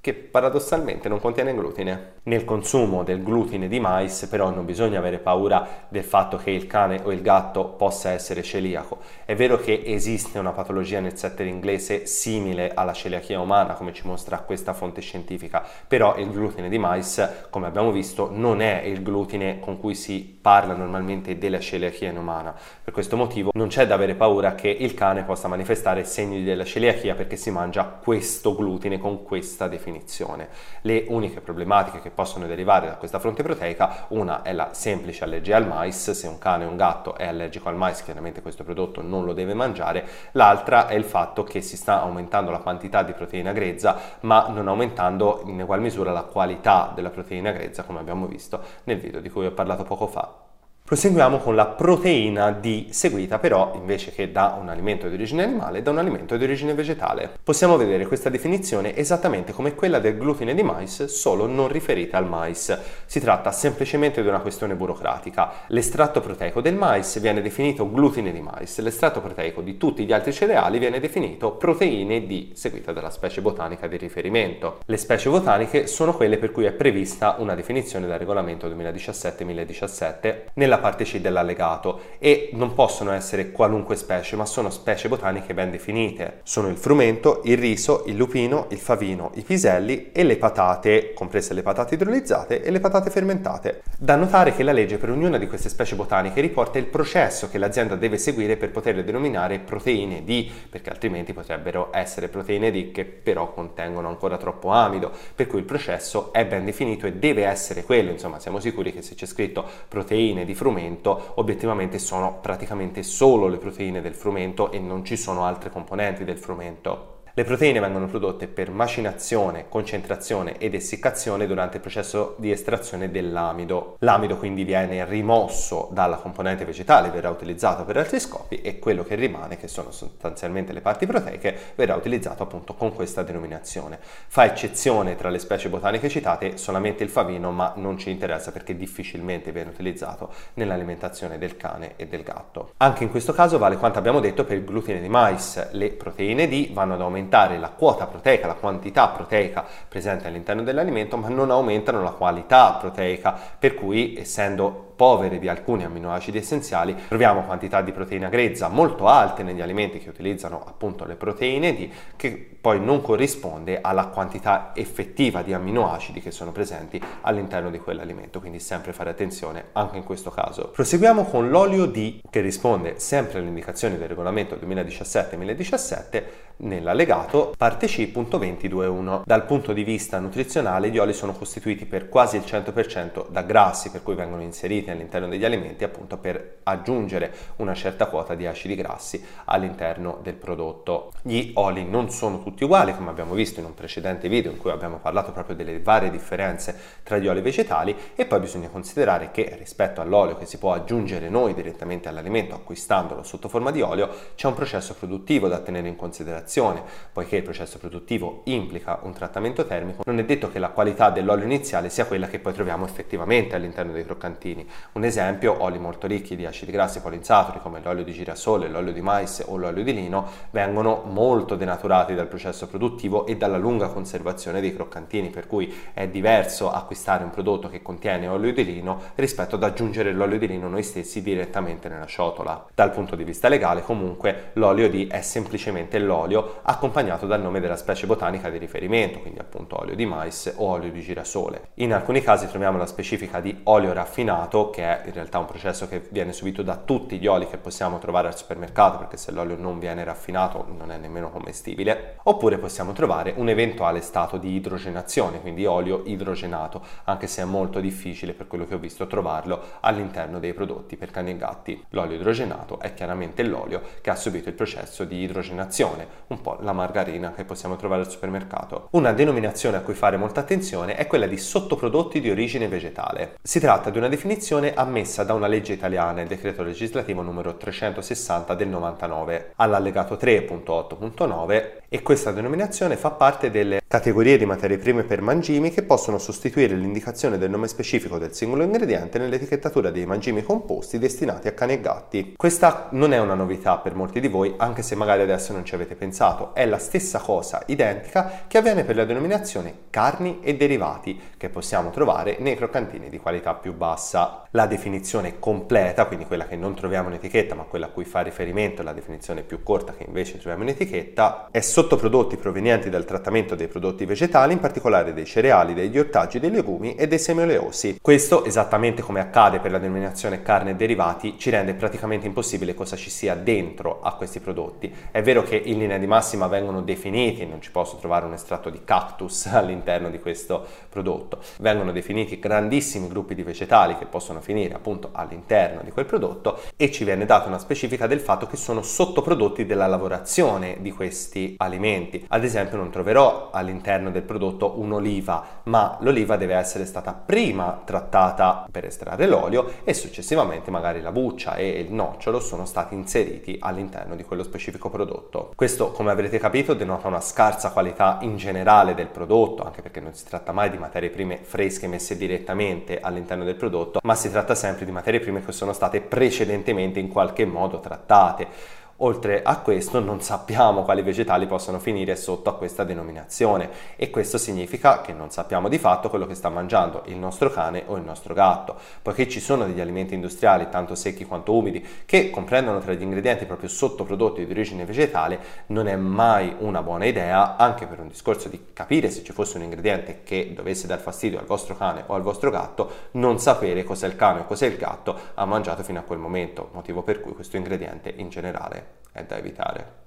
che 0.00 0.14
paradossalmente 0.14 1.10
non 1.10 1.20
contiene 1.20 1.54
glutine. 1.54 2.12
Nel 2.22 2.44
consumo 2.44 3.02
del 3.04 3.22
glutine 3.22 3.68
di 3.68 3.80
mais 3.80 4.26
però 4.30 4.48
non 4.50 4.64
bisogna 4.64 4.98
avere 4.98 5.18
paura 5.18 5.86
del 5.88 6.04
fatto 6.04 6.38
che 6.38 6.50
il 6.50 6.66
cane 6.66 7.00
o 7.02 7.12
il 7.12 7.20
gatto 7.20 7.66
possa 7.66 8.10
essere 8.10 8.42
celiaco. 8.42 8.98
È 9.26 9.34
vero 9.34 9.58
che 9.58 9.82
esiste 9.84 10.38
una 10.38 10.52
patologia 10.52 11.00
nel 11.00 11.18
setter 11.18 11.46
inglese 11.46 12.06
simile 12.06 12.72
alla 12.72 12.94
celiachia 12.94 13.40
umana, 13.40 13.74
come 13.74 13.92
ci 13.92 14.06
mostra 14.06 14.38
questa 14.38 14.72
fonte 14.72 15.02
scientifica, 15.02 15.62
però 15.86 16.16
il 16.16 16.30
glutine 16.30 16.70
di 16.70 16.78
mais, 16.78 17.46
come 17.50 17.66
abbiamo 17.66 17.92
visto, 17.92 18.30
non 18.32 18.62
è 18.62 18.82
il 18.84 19.02
glutine 19.02 19.60
con 19.60 19.78
cui 19.78 19.94
si 19.94 20.38
parla 20.40 20.74
normalmente 20.74 21.36
della 21.36 21.60
celiachia 21.60 22.10
umana. 22.12 22.54
Per 22.82 22.94
questo 22.94 23.16
motivo 23.16 23.50
non 23.54 23.68
c'è 23.68 23.86
da 23.86 23.94
avere 23.94 24.14
paura 24.14 24.54
che 24.54 24.68
il 24.68 24.94
cane 24.94 25.24
possa 25.24 25.46
manifestare 25.46 26.04
segni 26.04 26.42
della 26.42 26.64
celiachia 26.64 27.14
perché 27.14 27.36
si 27.36 27.50
mangia 27.50 27.84
questo 27.84 28.54
glutine 28.54 28.98
con 28.98 29.22
questa 29.22 29.68
definizione 29.68 29.89
definizione. 29.90 30.48
Le 30.82 31.04
uniche 31.08 31.40
problematiche 31.40 32.00
che 32.00 32.10
possono 32.10 32.46
derivare 32.46 32.86
da 32.86 32.96
questa 32.96 33.18
fronte 33.18 33.42
proteica, 33.42 34.06
una 34.08 34.42
è 34.42 34.52
la 34.52 34.68
semplice 34.72 35.24
allergia 35.24 35.56
al 35.56 35.66
mais, 35.66 36.10
se 36.12 36.26
un 36.26 36.38
cane 36.38 36.64
o 36.64 36.68
un 36.68 36.76
gatto 36.76 37.16
è 37.16 37.26
allergico 37.26 37.68
al 37.68 37.76
mais 37.76 38.02
chiaramente 38.02 38.40
questo 38.40 38.64
prodotto 38.64 39.02
non 39.02 39.24
lo 39.24 39.32
deve 39.32 39.54
mangiare, 39.54 40.06
l'altra 40.32 40.86
è 40.86 40.94
il 40.94 41.04
fatto 41.04 41.42
che 41.42 41.60
si 41.60 41.76
sta 41.76 42.00
aumentando 42.00 42.50
la 42.50 42.58
quantità 42.58 43.02
di 43.02 43.12
proteina 43.12 43.52
grezza 43.52 43.98
ma 44.20 44.46
non 44.48 44.68
aumentando 44.68 45.42
in 45.46 45.60
ugual 45.60 45.80
misura 45.80 46.12
la 46.12 46.22
qualità 46.22 46.92
della 46.94 47.10
proteina 47.10 47.50
grezza 47.50 47.82
come 47.82 47.98
abbiamo 47.98 48.26
visto 48.26 48.62
nel 48.84 48.98
video 48.98 49.20
di 49.20 49.30
cui 49.30 49.46
ho 49.46 49.52
parlato 49.52 49.82
poco 49.82 50.06
fa. 50.06 50.49
Proseguiamo 50.90 51.38
con 51.38 51.54
la 51.54 51.66
proteina 51.66 52.50
D, 52.50 52.90
seguita 52.90 53.38
però 53.38 53.74
invece 53.76 54.10
che 54.10 54.32
da 54.32 54.58
un 54.60 54.68
alimento 54.68 55.06
di 55.06 55.14
origine 55.14 55.44
animale, 55.44 55.82
da 55.82 55.92
un 55.92 55.98
alimento 55.98 56.36
di 56.36 56.42
origine 56.42 56.74
vegetale. 56.74 57.30
Possiamo 57.44 57.76
vedere 57.76 58.08
questa 58.08 58.28
definizione 58.28 58.96
esattamente 58.96 59.52
come 59.52 59.76
quella 59.76 60.00
del 60.00 60.18
glutine 60.18 60.52
di 60.52 60.64
mais, 60.64 61.04
solo 61.04 61.46
non 61.46 61.68
riferita 61.68 62.16
al 62.16 62.26
mais. 62.26 62.76
Si 63.06 63.20
tratta 63.20 63.52
semplicemente 63.52 64.20
di 64.20 64.26
una 64.26 64.40
questione 64.40 64.74
burocratica. 64.74 65.52
L'estratto 65.68 66.20
proteico 66.20 66.60
del 66.60 66.74
mais 66.74 67.20
viene 67.20 67.40
definito 67.40 67.88
glutine 67.88 68.32
di 68.32 68.40
mais, 68.40 68.80
l'estratto 68.80 69.20
proteico 69.20 69.60
di 69.60 69.76
tutti 69.76 70.04
gli 70.04 70.12
altri 70.12 70.32
cereali 70.32 70.80
viene 70.80 70.98
definito 70.98 71.52
proteine 71.52 72.26
D, 72.26 72.52
seguita 72.54 72.90
dalla 72.90 73.10
specie 73.10 73.40
botanica 73.40 73.86
di 73.86 73.96
riferimento. 73.96 74.80
Le 74.86 74.96
specie 74.96 75.30
botaniche 75.30 75.86
sono 75.86 76.14
quelle 76.14 76.36
per 76.36 76.50
cui 76.50 76.64
è 76.64 76.72
prevista 76.72 77.36
una 77.38 77.54
definizione 77.54 78.08
dal 78.08 78.18
regolamento 78.18 78.68
2017-1017 78.68 80.38
nella 80.54 80.78
parte 80.80 81.04
C 81.04 81.20
dell'allegato 81.20 82.00
e 82.18 82.50
non 82.54 82.74
possono 82.74 83.12
essere 83.12 83.50
qualunque 83.50 83.96
specie, 83.96 84.36
ma 84.36 84.46
sono 84.46 84.70
specie 84.70 85.08
botaniche 85.08 85.54
ben 85.54 85.70
definite. 85.70 86.40
Sono 86.42 86.68
il 86.68 86.76
frumento, 86.76 87.42
il 87.44 87.58
riso, 87.58 88.04
il 88.06 88.16
lupino, 88.16 88.66
il 88.70 88.78
favino, 88.78 89.30
i 89.34 89.42
piselli 89.42 90.10
e 90.12 90.24
le 90.24 90.36
patate, 90.36 91.12
comprese 91.14 91.54
le 91.54 91.62
patate 91.62 91.94
idrolizzate 91.94 92.62
e 92.62 92.70
le 92.70 92.80
patate 92.80 93.10
fermentate. 93.10 93.82
Da 93.98 94.16
notare 94.16 94.54
che 94.54 94.62
la 94.62 94.72
legge 94.72 94.96
per 94.96 95.10
ognuna 95.10 95.36
di 95.36 95.46
queste 95.46 95.68
specie 95.68 95.96
botaniche 95.96 96.40
riporta 96.40 96.78
il 96.78 96.86
processo 96.86 97.50
che 97.50 97.58
l'azienda 97.58 97.96
deve 97.96 98.16
seguire 98.16 98.56
per 98.56 98.70
poterle 98.70 99.04
denominare 99.04 99.58
proteine 99.58 100.24
D, 100.24 100.50
perché 100.70 100.88
altrimenti 100.88 101.34
potrebbero 101.34 101.90
essere 101.92 102.28
proteine 102.28 102.70
D 102.70 102.90
che 102.90 103.04
però 103.04 103.52
contengono 103.52 104.08
ancora 104.08 104.38
troppo 104.38 104.70
amido, 104.70 105.12
per 105.34 105.46
cui 105.46 105.58
il 105.58 105.64
processo 105.66 106.32
è 106.32 106.46
ben 106.46 106.64
definito 106.64 107.06
e 107.06 107.12
deve 107.12 107.44
essere 107.44 107.84
quello, 107.84 108.10
insomma 108.10 108.40
siamo 108.40 108.60
sicuri 108.60 108.92
che 108.92 109.02
se 109.02 109.14
c'è 109.14 109.26
scritto 109.26 109.64
proteine 109.86 110.44
di 110.44 110.54
frumento 110.54 110.68
frumento 110.70 111.32
obiettivamente 111.34 111.98
sono 111.98 112.38
praticamente 112.40 113.02
solo 113.02 113.48
le 113.48 113.58
proteine 113.58 114.00
del 114.00 114.14
frumento 114.14 114.70
e 114.70 114.78
non 114.78 115.04
ci 115.04 115.16
sono 115.16 115.44
altre 115.44 115.68
componenti 115.68 116.22
del 116.22 116.38
frumento. 116.38 117.19
Le 117.32 117.44
proteine 117.44 117.78
vengono 117.78 118.08
prodotte 118.08 118.48
per 118.48 118.72
macinazione, 118.72 119.66
concentrazione 119.68 120.58
ed 120.58 120.74
essiccazione 120.74 121.46
durante 121.46 121.76
il 121.76 121.80
processo 121.82 122.34
di 122.38 122.50
estrazione 122.50 123.08
dell'amido. 123.08 123.94
L'amido 124.00 124.36
quindi 124.36 124.64
viene 124.64 125.04
rimosso 125.04 125.90
dalla 125.92 126.16
componente 126.16 126.64
vegetale, 126.64 127.10
verrà 127.10 127.30
utilizzato 127.30 127.84
per 127.84 127.98
altri 127.98 128.18
scopi 128.18 128.60
e 128.60 128.80
quello 128.80 129.04
che 129.04 129.14
rimane, 129.14 129.56
che 129.56 129.68
sono 129.68 129.92
sostanzialmente 129.92 130.72
le 130.72 130.80
parti 130.80 131.06
proteiche, 131.06 131.56
verrà 131.76 131.94
utilizzato 131.94 132.42
appunto 132.42 132.74
con 132.74 132.92
questa 132.92 133.22
denominazione. 133.22 134.00
Fa 134.00 134.44
eccezione 134.44 135.14
tra 135.14 135.30
le 135.30 135.38
specie 135.38 135.68
botaniche 135.68 136.08
citate 136.08 136.56
solamente 136.56 137.04
il 137.04 137.10
favino, 137.10 137.52
ma 137.52 137.74
non 137.76 137.96
ci 137.96 138.10
interessa 138.10 138.50
perché 138.50 138.74
difficilmente 138.74 139.52
viene 139.52 139.70
utilizzato 139.70 140.32
nell'alimentazione 140.54 141.38
del 141.38 141.56
cane 141.56 141.92
e 141.94 142.08
del 142.08 142.24
gatto. 142.24 142.72
Anche 142.78 143.04
in 143.04 143.10
questo 143.10 143.32
caso 143.32 143.56
vale 143.56 143.76
quanto 143.76 144.00
abbiamo 144.00 144.18
detto 144.18 144.42
per 144.42 144.56
il 144.56 144.64
glutine 144.64 145.00
di 145.00 145.08
mais. 145.08 145.70
Le 145.70 145.90
proteine 145.90 146.48
D 146.48 146.72
vanno 146.72 146.94
ad 146.94 147.00
aumentare 147.00 147.18
aumentare 147.20 147.58
la 147.58 147.68
quota 147.68 148.06
proteica, 148.06 148.46
la 148.46 148.54
quantità 148.54 149.08
proteica 149.08 149.64
presente 149.88 150.26
all'interno 150.26 150.62
dell'alimento, 150.62 151.16
ma 151.16 151.28
non 151.28 151.50
aumentano 151.50 152.02
la 152.02 152.10
qualità 152.10 152.72
proteica, 152.72 153.38
per 153.58 153.74
cui 153.74 154.16
essendo 154.16 154.88
povere 155.00 155.38
di 155.38 155.48
alcuni 155.48 155.84
amminoacidi 155.84 156.36
essenziali, 156.36 156.94
troviamo 157.08 157.44
quantità 157.44 157.80
di 157.80 157.90
proteina 157.90 158.28
grezza 158.28 158.68
molto 158.68 159.06
alte 159.06 159.42
negli 159.42 159.62
alimenti 159.62 159.98
che 159.98 160.10
utilizzano 160.10 160.62
appunto 160.66 161.06
le 161.06 161.14
proteine 161.14 161.74
D, 161.74 161.88
che 162.16 162.58
poi 162.60 162.80
non 162.84 163.00
corrisponde 163.00 163.80
alla 163.80 164.08
quantità 164.08 164.72
effettiva 164.74 165.40
di 165.40 165.54
amminoacidi 165.54 166.20
che 166.20 166.30
sono 166.30 166.52
presenti 166.52 167.02
all'interno 167.22 167.70
di 167.70 167.78
quell'alimento, 167.78 168.40
quindi 168.40 168.60
sempre 168.60 168.92
fare 168.92 169.08
attenzione 169.08 169.68
anche 169.72 169.96
in 169.96 170.04
questo 170.04 170.30
caso. 170.30 170.68
Proseguiamo 170.68 171.24
con 171.24 171.48
l'olio 171.48 171.86
D 171.86 172.20
che 172.28 172.42
risponde 172.42 172.98
sempre 172.98 173.38
alle 173.38 173.48
indicazioni 173.48 173.96
del 173.96 174.08
regolamento 174.08 174.56
2017-2017 174.56 176.22
nell'allegato 176.60 177.54
parte 177.56 177.86
C.22.1. 177.86 179.22
Dal 179.24 179.44
punto 179.44 179.72
di 179.72 179.84
vista 179.84 180.18
nutrizionale 180.18 180.90
gli 180.90 180.98
oli 180.98 181.12
sono 181.12 181.32
costituiti 181.32 181.86
per 181.86 182.08
quasi 182.08 182.36
il 182.36 182.44
100% 182.46 183.28
da 183.28 183.42
grassi 183.42 183.90
per 183.90 184.02
cui 184.02 184.14
vengono 184.14 184.42
inseriti 184.42 184.90
all'interno 184.90 185.28
degli 185.28 185.44
alimenti 185.44 185.84
appunto 185.84 186.18
per 186.18 186.59
aggiungere 186.64 187.32
una 187.56 187.74
certa 187.74 188.06
quota 188.06 188.34
di 188.34 188.46
acidi 188.46 188.74
grassi 188.74 189.24
all'interno 189.44 190.18
del 190.22 190.34
prodotto. 190.34 191.12
Gli 191.22 191.52
oli 191.54 191.84
non 191.84 192.10
sono 192.10 192.42
tutti 192.42 192.64
uguali 192.64 192.94
come 192.94 193.10
abbiamo 193.10 193.34
visto 193.34 193.60
in 193.60 193.66
un 193.66 193.74
precedente 193.74 194.28
video 194.28 194.50
in 194.50 194.58
cui 194.58 194.70
abbiamo 194.70 194.98
parlato 194.98 195.32
proprio 195.32 195.56
delle 195.56 195.80
varie 195.80 196.10
differenze 196.10 196.76
tra 197.02 197.18
gli 197.18 197.28
oli 197.28 197.40
vegetali 197.40 197.94
e 198.14 198.26
poi 198.26 198.40
bisogna 198.40 198.68
considerare 198.68 199.30
che 199.30 199.56
rispetto 199.58 200.00
all'olio 200.00 200.36
che 200.36 200.46
si 200.46 200.58
può 200.58 200.72
aggiungere 200.72 201.28
noi 201.28 201.54
direttamente 201.54 202.08
all'alimento 202.08 202.54
acquistandolo 202.54 203.22
sotto 203.22 203.48
forma 203.48 203.70
di 203.70 203.80
olio 203.80 204.08
c'è 204.34 204.46
un 204.46 204.54
processo 204.54 204.94
produttivo 204.94 205.48
da 205.48 205.58
tenere 205.58 205.88
in 205.88 205.96
considerazione 205.96 206.82
poiché 207.12 207.36
il 207.36 207.42
processo 207.42 207.78
produttivo 207.78 208.42
implica 208.44 209.00
un 209.02 209.12
trattamento 209.12 209.66
termico 209.66 210.02
non 210.06 210.18
è 210.18 210.24
detto 210.24 210.50
che 210.50 210.58
la 210.58 210.70
qualità 210.70 211.10
dell'olio 211.10 211.44
iniziale 211.44 211.88
sia 211.88 212.06
quella 212.06 212.28
che 212.28 212.38
poi 212.38 212.52
troviamo 212.52 212.84
effettivamente 212.84 213.54
all'interno 213.54 213.92
dei 213.92 214.04
croccantini 214.04 214.68
un 214.92 215.04
esempio, 215.04 215.62
oli 215.62 215.78
molto 215.78 216.06
ricchi 216.06 216.36
di 216.36 216.46
acidi 216.50 216.70
grassi 216.70 217.00
polinsaturi 217.00 217.60
come 217.60 217.80
l'olio 217.82 218.04
di 218.04 218.12
girasole, 218.12 218.68
l'olio 218.68 218.92
di 218.92 219.00
mais 219.00 219.42
o 219.46 219.56
l'olio 219.56 219.82
di 219.82 219.94
lino 219.94 220.26
vengono 220.50 221.02
molto 221.06 221.56
denaturati 221.56 222.14
dal 222.14 222.26
processo 222.26 222.68
produttivo 222.68 223.26
e 223.26 223.36
dalla 223.36 223.56
lunga 223.56 223.88
conservazione 223.88 224.60
dei 224.60 224.74
croccantini, 224.74 225.30
per 225.30 225.46
cui 225.46 225.74
è 225.92 226.06
diverso 226.08 226.70
acquistare 226.70 227.24
un 227.24 227.30
prodotto 227.30 227.68
che 227.68 227.82
contiene 227.82 228.28
olio 228.28 228.52
di 228.52 228.64
lino 228.64 229.00
rispetto 229.14 229.54
ad 229.54 229.62
aggiungere 229.62 230.12
l'olio 230.12 230.38
di 230.38 230.46
lino 230.46 230.68
noi 230.68 230.82
stessi 230.82 231.22
direttamente 231.22 231.88
nella 231.88 232.06
ciotola. 232.06 232.66
Dal 232.74 232.90
punto 232.90 233.16
di 233.16 233.24
vista 233.24 233.48
legale 233.48 233.82
comunque 233.82 234.50
l'olio 234.54 234.88
di 234.88 235.06
è 235.06 235.22
semplicemente 235.22 235.98
l'olio 235.98 236.58
accompagnato 236.62 237.26
dal 237.26 237.40
nome 237.40 237.60
della 237.60 237.76
specie 237.76 238.06
botanica 238.06 238.50
di 238.50 238.58
riferimento, 238.58 239.20
quindi 239.20 239.38
appunto 239.38 239.80
olio 239.80 239.94
di 239.94 240.06
mais 240.06 240.52
o 240.56 240.66
olio 240.66 240.90
di 240.90 241.00
girasole. 241.00 241.68
In 241.74 241.92
alcuni 241.92 242.20
casi 242.20 242.46
troviamo 242.48 242.78
la 242.78 242.86
specifica 242.86 243.40
di 243.40 243.60
olio 243.64 243.92
raffinato, 243.92 244.70
che 244.70 244.82
è 244.82 245.02
in 245.06 245.12
realtà 245.12 245.38
un 245.38 245.46
processo 245.46 245.88
che 245.88 246.06
viene 246.10 246.32
subito 246.40 246.62
da 246.62 246.76
tutti 246.76 247.18
gli 247.18 247.26
oli 247.26 247.46
che 247.46 247.58
possiamo 247.58 247.98
trovare 247.98 248.28
al 248.28 248.36
supermercato, 248.36 248.96
perché 248.96 249.18
se 249.18 249.30
l'olio 249.30 249.56
non 249.58 249.78
viene 249.78 250.04
raffinato 250.04 250.64
non 250.74 250.90
è 250.90 250.96
nemmeno 250.96 251.28
commestibile, 251.28 252.16
oppure 252.22 252.56
possiamo 252.56 252.92
trovare 252.92 253.34
un 253.36 253.50
eventuale 253.50 254.00
stato 254.00 254.38
di 254.38 254.54
idrogenazione, 254.54 255.42
quindi 255.42 255.66
olio 255.66 256.00
idrogenato, 256.06 256.82
anche 257.04 257.26
se 257.26 257.42
è 257.42 257.44
molto 257.44 257.78
difficile 257.78 258.32
per 258.32 258.46
quello 258.46 258.66
che 258.66 258.74
ho 258.74 258.78
visto 258.78 259.06
trovarlo 259.06 259.60
all'interno 259.80 260.38
dei 260.38 260.54
prodotti 260.54 260.96
per 260.96 261.10
cani 261.10 261.32
e 261.32 261.36
gatti. 261.36 261.84
L'olio 261.90 262.16
idrogenato 262.16 262.80
è 262.80 262.94
chiaramente 262.94 263.42
l'olio 263.42 263.82
che 264.00 264.08
ha 264.08 264.16
subito 264.16 264.48
il 264.48 264.54
processo 264.54 265.04
di 265.04 265.20
idrogenazione, 265.20 266.06
un 266.28 266.40
po' 266.40 266.56
la 266.60 266.72
margarina 266.72 267.32
che 267.32 267.44
possiamo 267.44 267.76
trovare 267.76 268.00
al 268.00 268.10
supermercato. 268.10 268.88
Una 268.92 269.12
denominazione 269.12 269.76
a 269.76 269.80
cui 269.80 269.92
fare 269.92 270.16
molta 270.16 270.40
attenzione 270.40 270.94
è 270.94 271.06
quella 271.06 271.26
di 271.26 271.36
sottoprodotti 271.36 272.18
di 272.18 272.30
origine 272.30 272.66
vegetale. 272.66 273.36
Si 273.42 273.60
tratta 273.60 273.90
di 273.90 273.98
una 273.98 274.08
definizione 274.08 274.72
ammessa 274.72 275.22
da 275.22 275.34
una 275.34 275.46
legge 275.46 275.74
italiana, 275.74 276.28
decreto 276.30 276.62
legislativo 276.62 277.22
numero 277.22 277.56
360 277.56 278.54
del 278.54 278.68
99, 278.68 279.52
all'allegato 279.56 280.14
3.8.9 280.14 281.79
e 281.92 282.02
questa 282.02 282.30
denominazione 282.30 282.96
fa 282.96 283.10
parte 283.10 283.50
delle 283.50 283.80
categorie 283.84 284.38
di 284.38 284.46
materie 284.46 284.78
prime 284.78 285.02
per 285.02 285.20
mangimi 285.20 285.72
che 285.72 285.82
possono 285.82 286.18
sostituire 286.18 286.76
l'indicazione 286.76 287.36
del 287.36 287.50
nome 287.50 287.66
specifico 287.66 288.16
del 288.16 288.32
singolo 288.32 288.62
ingrediente 288.62 289.18
nell'etichettatura 289.18 289.90
dei 289.90 290.06
mangimi 290.06 290.44
composti 290.44 291.00
destinati 291.00 291.48
a 291.48 291.52
cani 291.52 291.72
e 291.72 291.80
gatti. 291.80 292.34
Questa 292.36 292.86
non 292.92 293.12
è 293.12 293.18
una 293.18 293.34
novità 293.34 293.78
per 293.78 293.96
molti 293.96 294.20
di 294.20 294.28
voi, 294.28 294.54
anche 294.56 294.82
se 294.82 294.94
magari 294.94 295.22
adesso 295.22 295.52
non 295.52 295.64
ci 295.64 295.74
avete 295.74 295.96
pensato, 295.96 296.54
è 296.54 296.64
la 296.64 296.78
stessa 296.78 297.18
cosa 297.18 297.60
identica 297.66 298.44
che 298.46 298.58
avviene 298.58 298.84
per 298.84 298.94
la 298.94 299.04
denominazione 299.04 299.74
carni 299.90 300.38
e 300.42 300.54
derivati 300.56 301.20
che 301.36 301.48
possiamo 301.48 301.90
trovare 301.90 302.36
nei 302.38 302.54
croccantini 302.54 303.08
di 303.08 303.18
qualità 303.18 303.54
più 303.54 303.74
bassa. 303.74 304.44
La 304.52 304.66
definizione 304.66 305.40
completa, 305.40 306.06
quindi 306.06 306.26
quella 306.26 306.46
che 306.46 306.54
non 306.54 306.76
troviamo 306.76 307.08
in 307.08 307.14
etichetta 307.14 307.56
ma 307.56 307.64
quella 307.64 307.86
a 307.86 307.90
cui 307.90 308.04
fa 308.04 308.20
riferimento 308.20 308.84
la 308.84 308.92
definizione 308.92 309.42
più 309.42 309.64
corta 309.64 309.92
che 309.94 310.04
invece 310.06 310.38
troviamo 310.38 310.62
in 310.62 310.68
etichetta, 310.68 311.48
è 311.50 311.58
sottoprodotti 311.80 312.36
provenienti 312.36 312.90
dal 312.90 313.06
trattamento 313.06 313.54
dei 313.54 313.66
prodotti 313.66 314.04
vegetali, 314.04 314.52
in 314.52 314.60
particolare 314.60 315.14
dei 315.14 315.24
cereali, 315.24 315.72
degli 315.72 315.98
ortaggi, 315.98 316.38
dei 316.38 316.50
legumi 316.50 316.94
e 316.94 317.08
dei 317.08 317.18
semi 317.18 317.40
oleosi. 317.40 317.98
Questo, 318.02 318.44
esattamente 318.44 319.00
come 319.00 319.20
accade 319.20 319.60
per 319.60 319.70
la 319.70 319.78
denominazione 319.78 320.42
carne 320.42 320.72
e 320.72 320.74
derivati, 320.74 321.38
ci 321.38 321.48
rende 321.48 321.72
praticamente 321.72 322.26
impossibile 322.26 322.74
cosa 322.74 322.96
ci 322.96 323.08
sia 323.08 323.34
dentro 323.34 324.00
a 324.02 324.12
questi 324.12 324.40
prodotti. 324.40 324.94
È 325.10 325.22
vero 325.22 325.42
che 325.42 325.56
in 325.56 325.78
linea 325.78 325.96
di 325.96 326.06
massima 326.06 326.48
vengono 326.48 326.82
definiti, 326.82 327.46
non 327.46 327.62
ci 327.62 327.70
posso 327.70 327.96
trovare 327.96 328.26
un 328.26 328.34
estratto 328.34 328.68
di 328.68 328.82
cactus 328.84 329.46
all'interno 329.50 330.10
di 330.10 330.20
questo 330.20 330.66
prodotto, 330.90 331.38
vengono 331.60 331.92
definiti 331.92 332.38
grandissimi 332.38 333.08
gruppi 333.08 333.34
di 333.34 333.42
vegetali 333.42 333.96
che 333.96 334.04
possono 334.04 334.42
finire 334.42 334.74
appunto 334.74 335.08
all'interno 335.12 335.80
di 335.82 335.92
quel 335.92 336.04
prodotto 336.04 336.60
e 336.76 336.90
ci 336.90 337.04
viene 337.04 337.24
data 337.24 337.48
una 337.48 337.58
specifica 337.58 338.06
del 338.06 338.20
fatto 338.20 338.46
che 338.46 338.58
sono 338.58 338.82
sottoprodotti 338.82 339.64
della 339.64 339.86
lavorazione 339.86 340.76
di 340.80 340.90
questi 340.92 341.54
alimenti 341.56 341.69
alimenti. 341.70 342.24
Ad 342.28 342.44
esempio 342.44 342.76
non 342.76 342.90
troverò 342.90 343.50
all'interno 343.52 344.10
del 344.10 344.22
prodotto 344.22 344.78
un'oliva, 344.78 345.62
ma 345.64 345.96
l'oliva 346.00 346.36
deve 346.36 346.54
essere 346.54 346.84
stata 346.84 347.12
prima 347.12 347.80
trattata 347.84 348.66
per 348.70 348.84
estrarre 348.84 349.26
l'olio 349.26 349.72
e 349.84 349.94
successivamente 349.94 350.70
magari 350.70 351.00
la 351.00 351.12
buccia 351.12 351.54
e 351.54 351.68
il 351.80 351.92
nocciolo 351.92 352.40
sono 352.40 352.66
stati 352.66 352.94
inseriti 352.94 353.56
all'interno 353.60 354.16
di 354.16 354.24
quello 354.24 354.42
specifico 354.42 354.90
prodotto. 354.90 355.52
Questo, 355.54 355.92
come 355.92 356.10
avrete 356.10 356.38
capito, 356.38 356.74
denota 356.74 357.08
una 357.08 357.20
scarsa 357.20 357.70
qualità 357.70 358.18
in 358.22 358.36
generale 358.36 358.94
del 358.94 359.08
prodotto, 359.08 359.64
anche 359.64 359.82
perché 359.82 360.00
non 360.00 360.14
si 360.14 360.24
tratta 360.24 360.52
mai 360.52 360.70
di 360.70 360.78
materie 360.78 361.10
prime 361.10 361.38
fresche 361.42 361.86
messe 361.86 362.16
direttamente 362.16 363.00
all'interno 363.00 363.44
del 363.44 363.54
prodotto, 363.54 364.00
ma 364.02 364.14
si 364.14 364.30
tratta 364.30 364.54
sempre 364.54 364.84
di 364.84 364.90
materie 364.90 365.20
prime 365.20 365.44
che 365.44 365.52
sono 365.52 365.72
state 365.72 366.00
precedentemente 366.00 366.98
in 366.98 367.08
qualche 367.08 367.44
modo 367.44 367.80
trattate. 367.80 368.78
Oltre 369.02 369.42
a 369.42 369.60
questo 369.60 369.98
non 369.98 370.20
sappiamo 370.20 370.82
quali 370.82 371.00
vegetali 371.00 371.46
possono 371.46 371.78
finire 371.78 372.16
sotto 372.16 372.50
a 372.50 372.54
questa 372.54 372.84
denominazione. 372.84 373.70
E 373.96 374.10
questo 374.10 374.36
significa 374.36 375.00
che 375.00 375.14
non 375.14 375.30
sappiamo 375.30 375.70
di 375.70 375.78
fatto 375.78 376.10
quello 376.10 376.26
che 376.26 376.34
sta 376.34 376.50
mangiando 376.50 377.04
il 377.06 377.16
nostro 377.16 377.50
cane 377.50 377.84
o 377.86 377.96
il 377.96 378.02
nostro 378.02 378.34
gatto, 378.34 378.76
poiché 379.00 379.26
ci 379.26 379.40
sono 379.40 379.64
degli 379.64 379.80
alimenti 379.80 380.12
industriali 380.12 380.68
tanto 380.68 380.94
secchi 380.94 381.24
quanto 381.24 381.54
umidi 381.54 381.82
che 382.04 382.28
comprendono 382.28 382.78
tra 382.80 382.92
gli 382.92 383.00
ingredienti 383.00 383.46
proprio 383.46 383.70
sottoprodotti 383.70 384.44
di 384.44 384.52
origine 384.52 384.84
vegetale, 384.84 385.38
non 385.68 385.88
è 385.88 385.96
mai 385.96 386.54
una 386.58 386.82
buona 386.82 387.06
idea 387.06 387.56
anche 387.56 387.86
per 387.86 388.00
un 388.00 388.08
discorso 388.08 388.50
di 388.50 388.66
capire 388.74 389.08
se 389.08 389.24
ci 389.24 389.32
fosse 389.32 389.56
un 389.56 389.62
ingrediente 389.62 390.20
che 390.24 390.52
dovesse 390.54 390.86
dar 390.86 390.98
fastidio 390.98 391.38
al 391.38 391.46
vostro 391.46 391.74
cane 391.74 392.04
o 392.06 392.14
al 392.14 392.22
vostro 392.22 392.50
gatto, 392.50 392.90
non 393.12 393.38
sapere 393.38 393.82
cos'è 393.82 394.06
il 394.06 394.16
cane 394.16 394.40
o 394.40 394.44
cos'è 394.44 394.66
il 394.66 394.76
gatto 394.76 395.16
ha 395.32 395.46
mangiato 395.46 395.82
fino 395.82 396.00
a 396.00 396.02
quel 396.02 396.18
momento, 396.18 396.68
motivo 396.72 397.00
per 397.00 397.22
cui 397.22 397.32
questo 397.32 397.56
ingrediente 397.56 398.12
in 398.14 398.28
generale 398.28 398.89
è 399.12 399.24
da 399.24 399.36
evitare. 399.36 399.98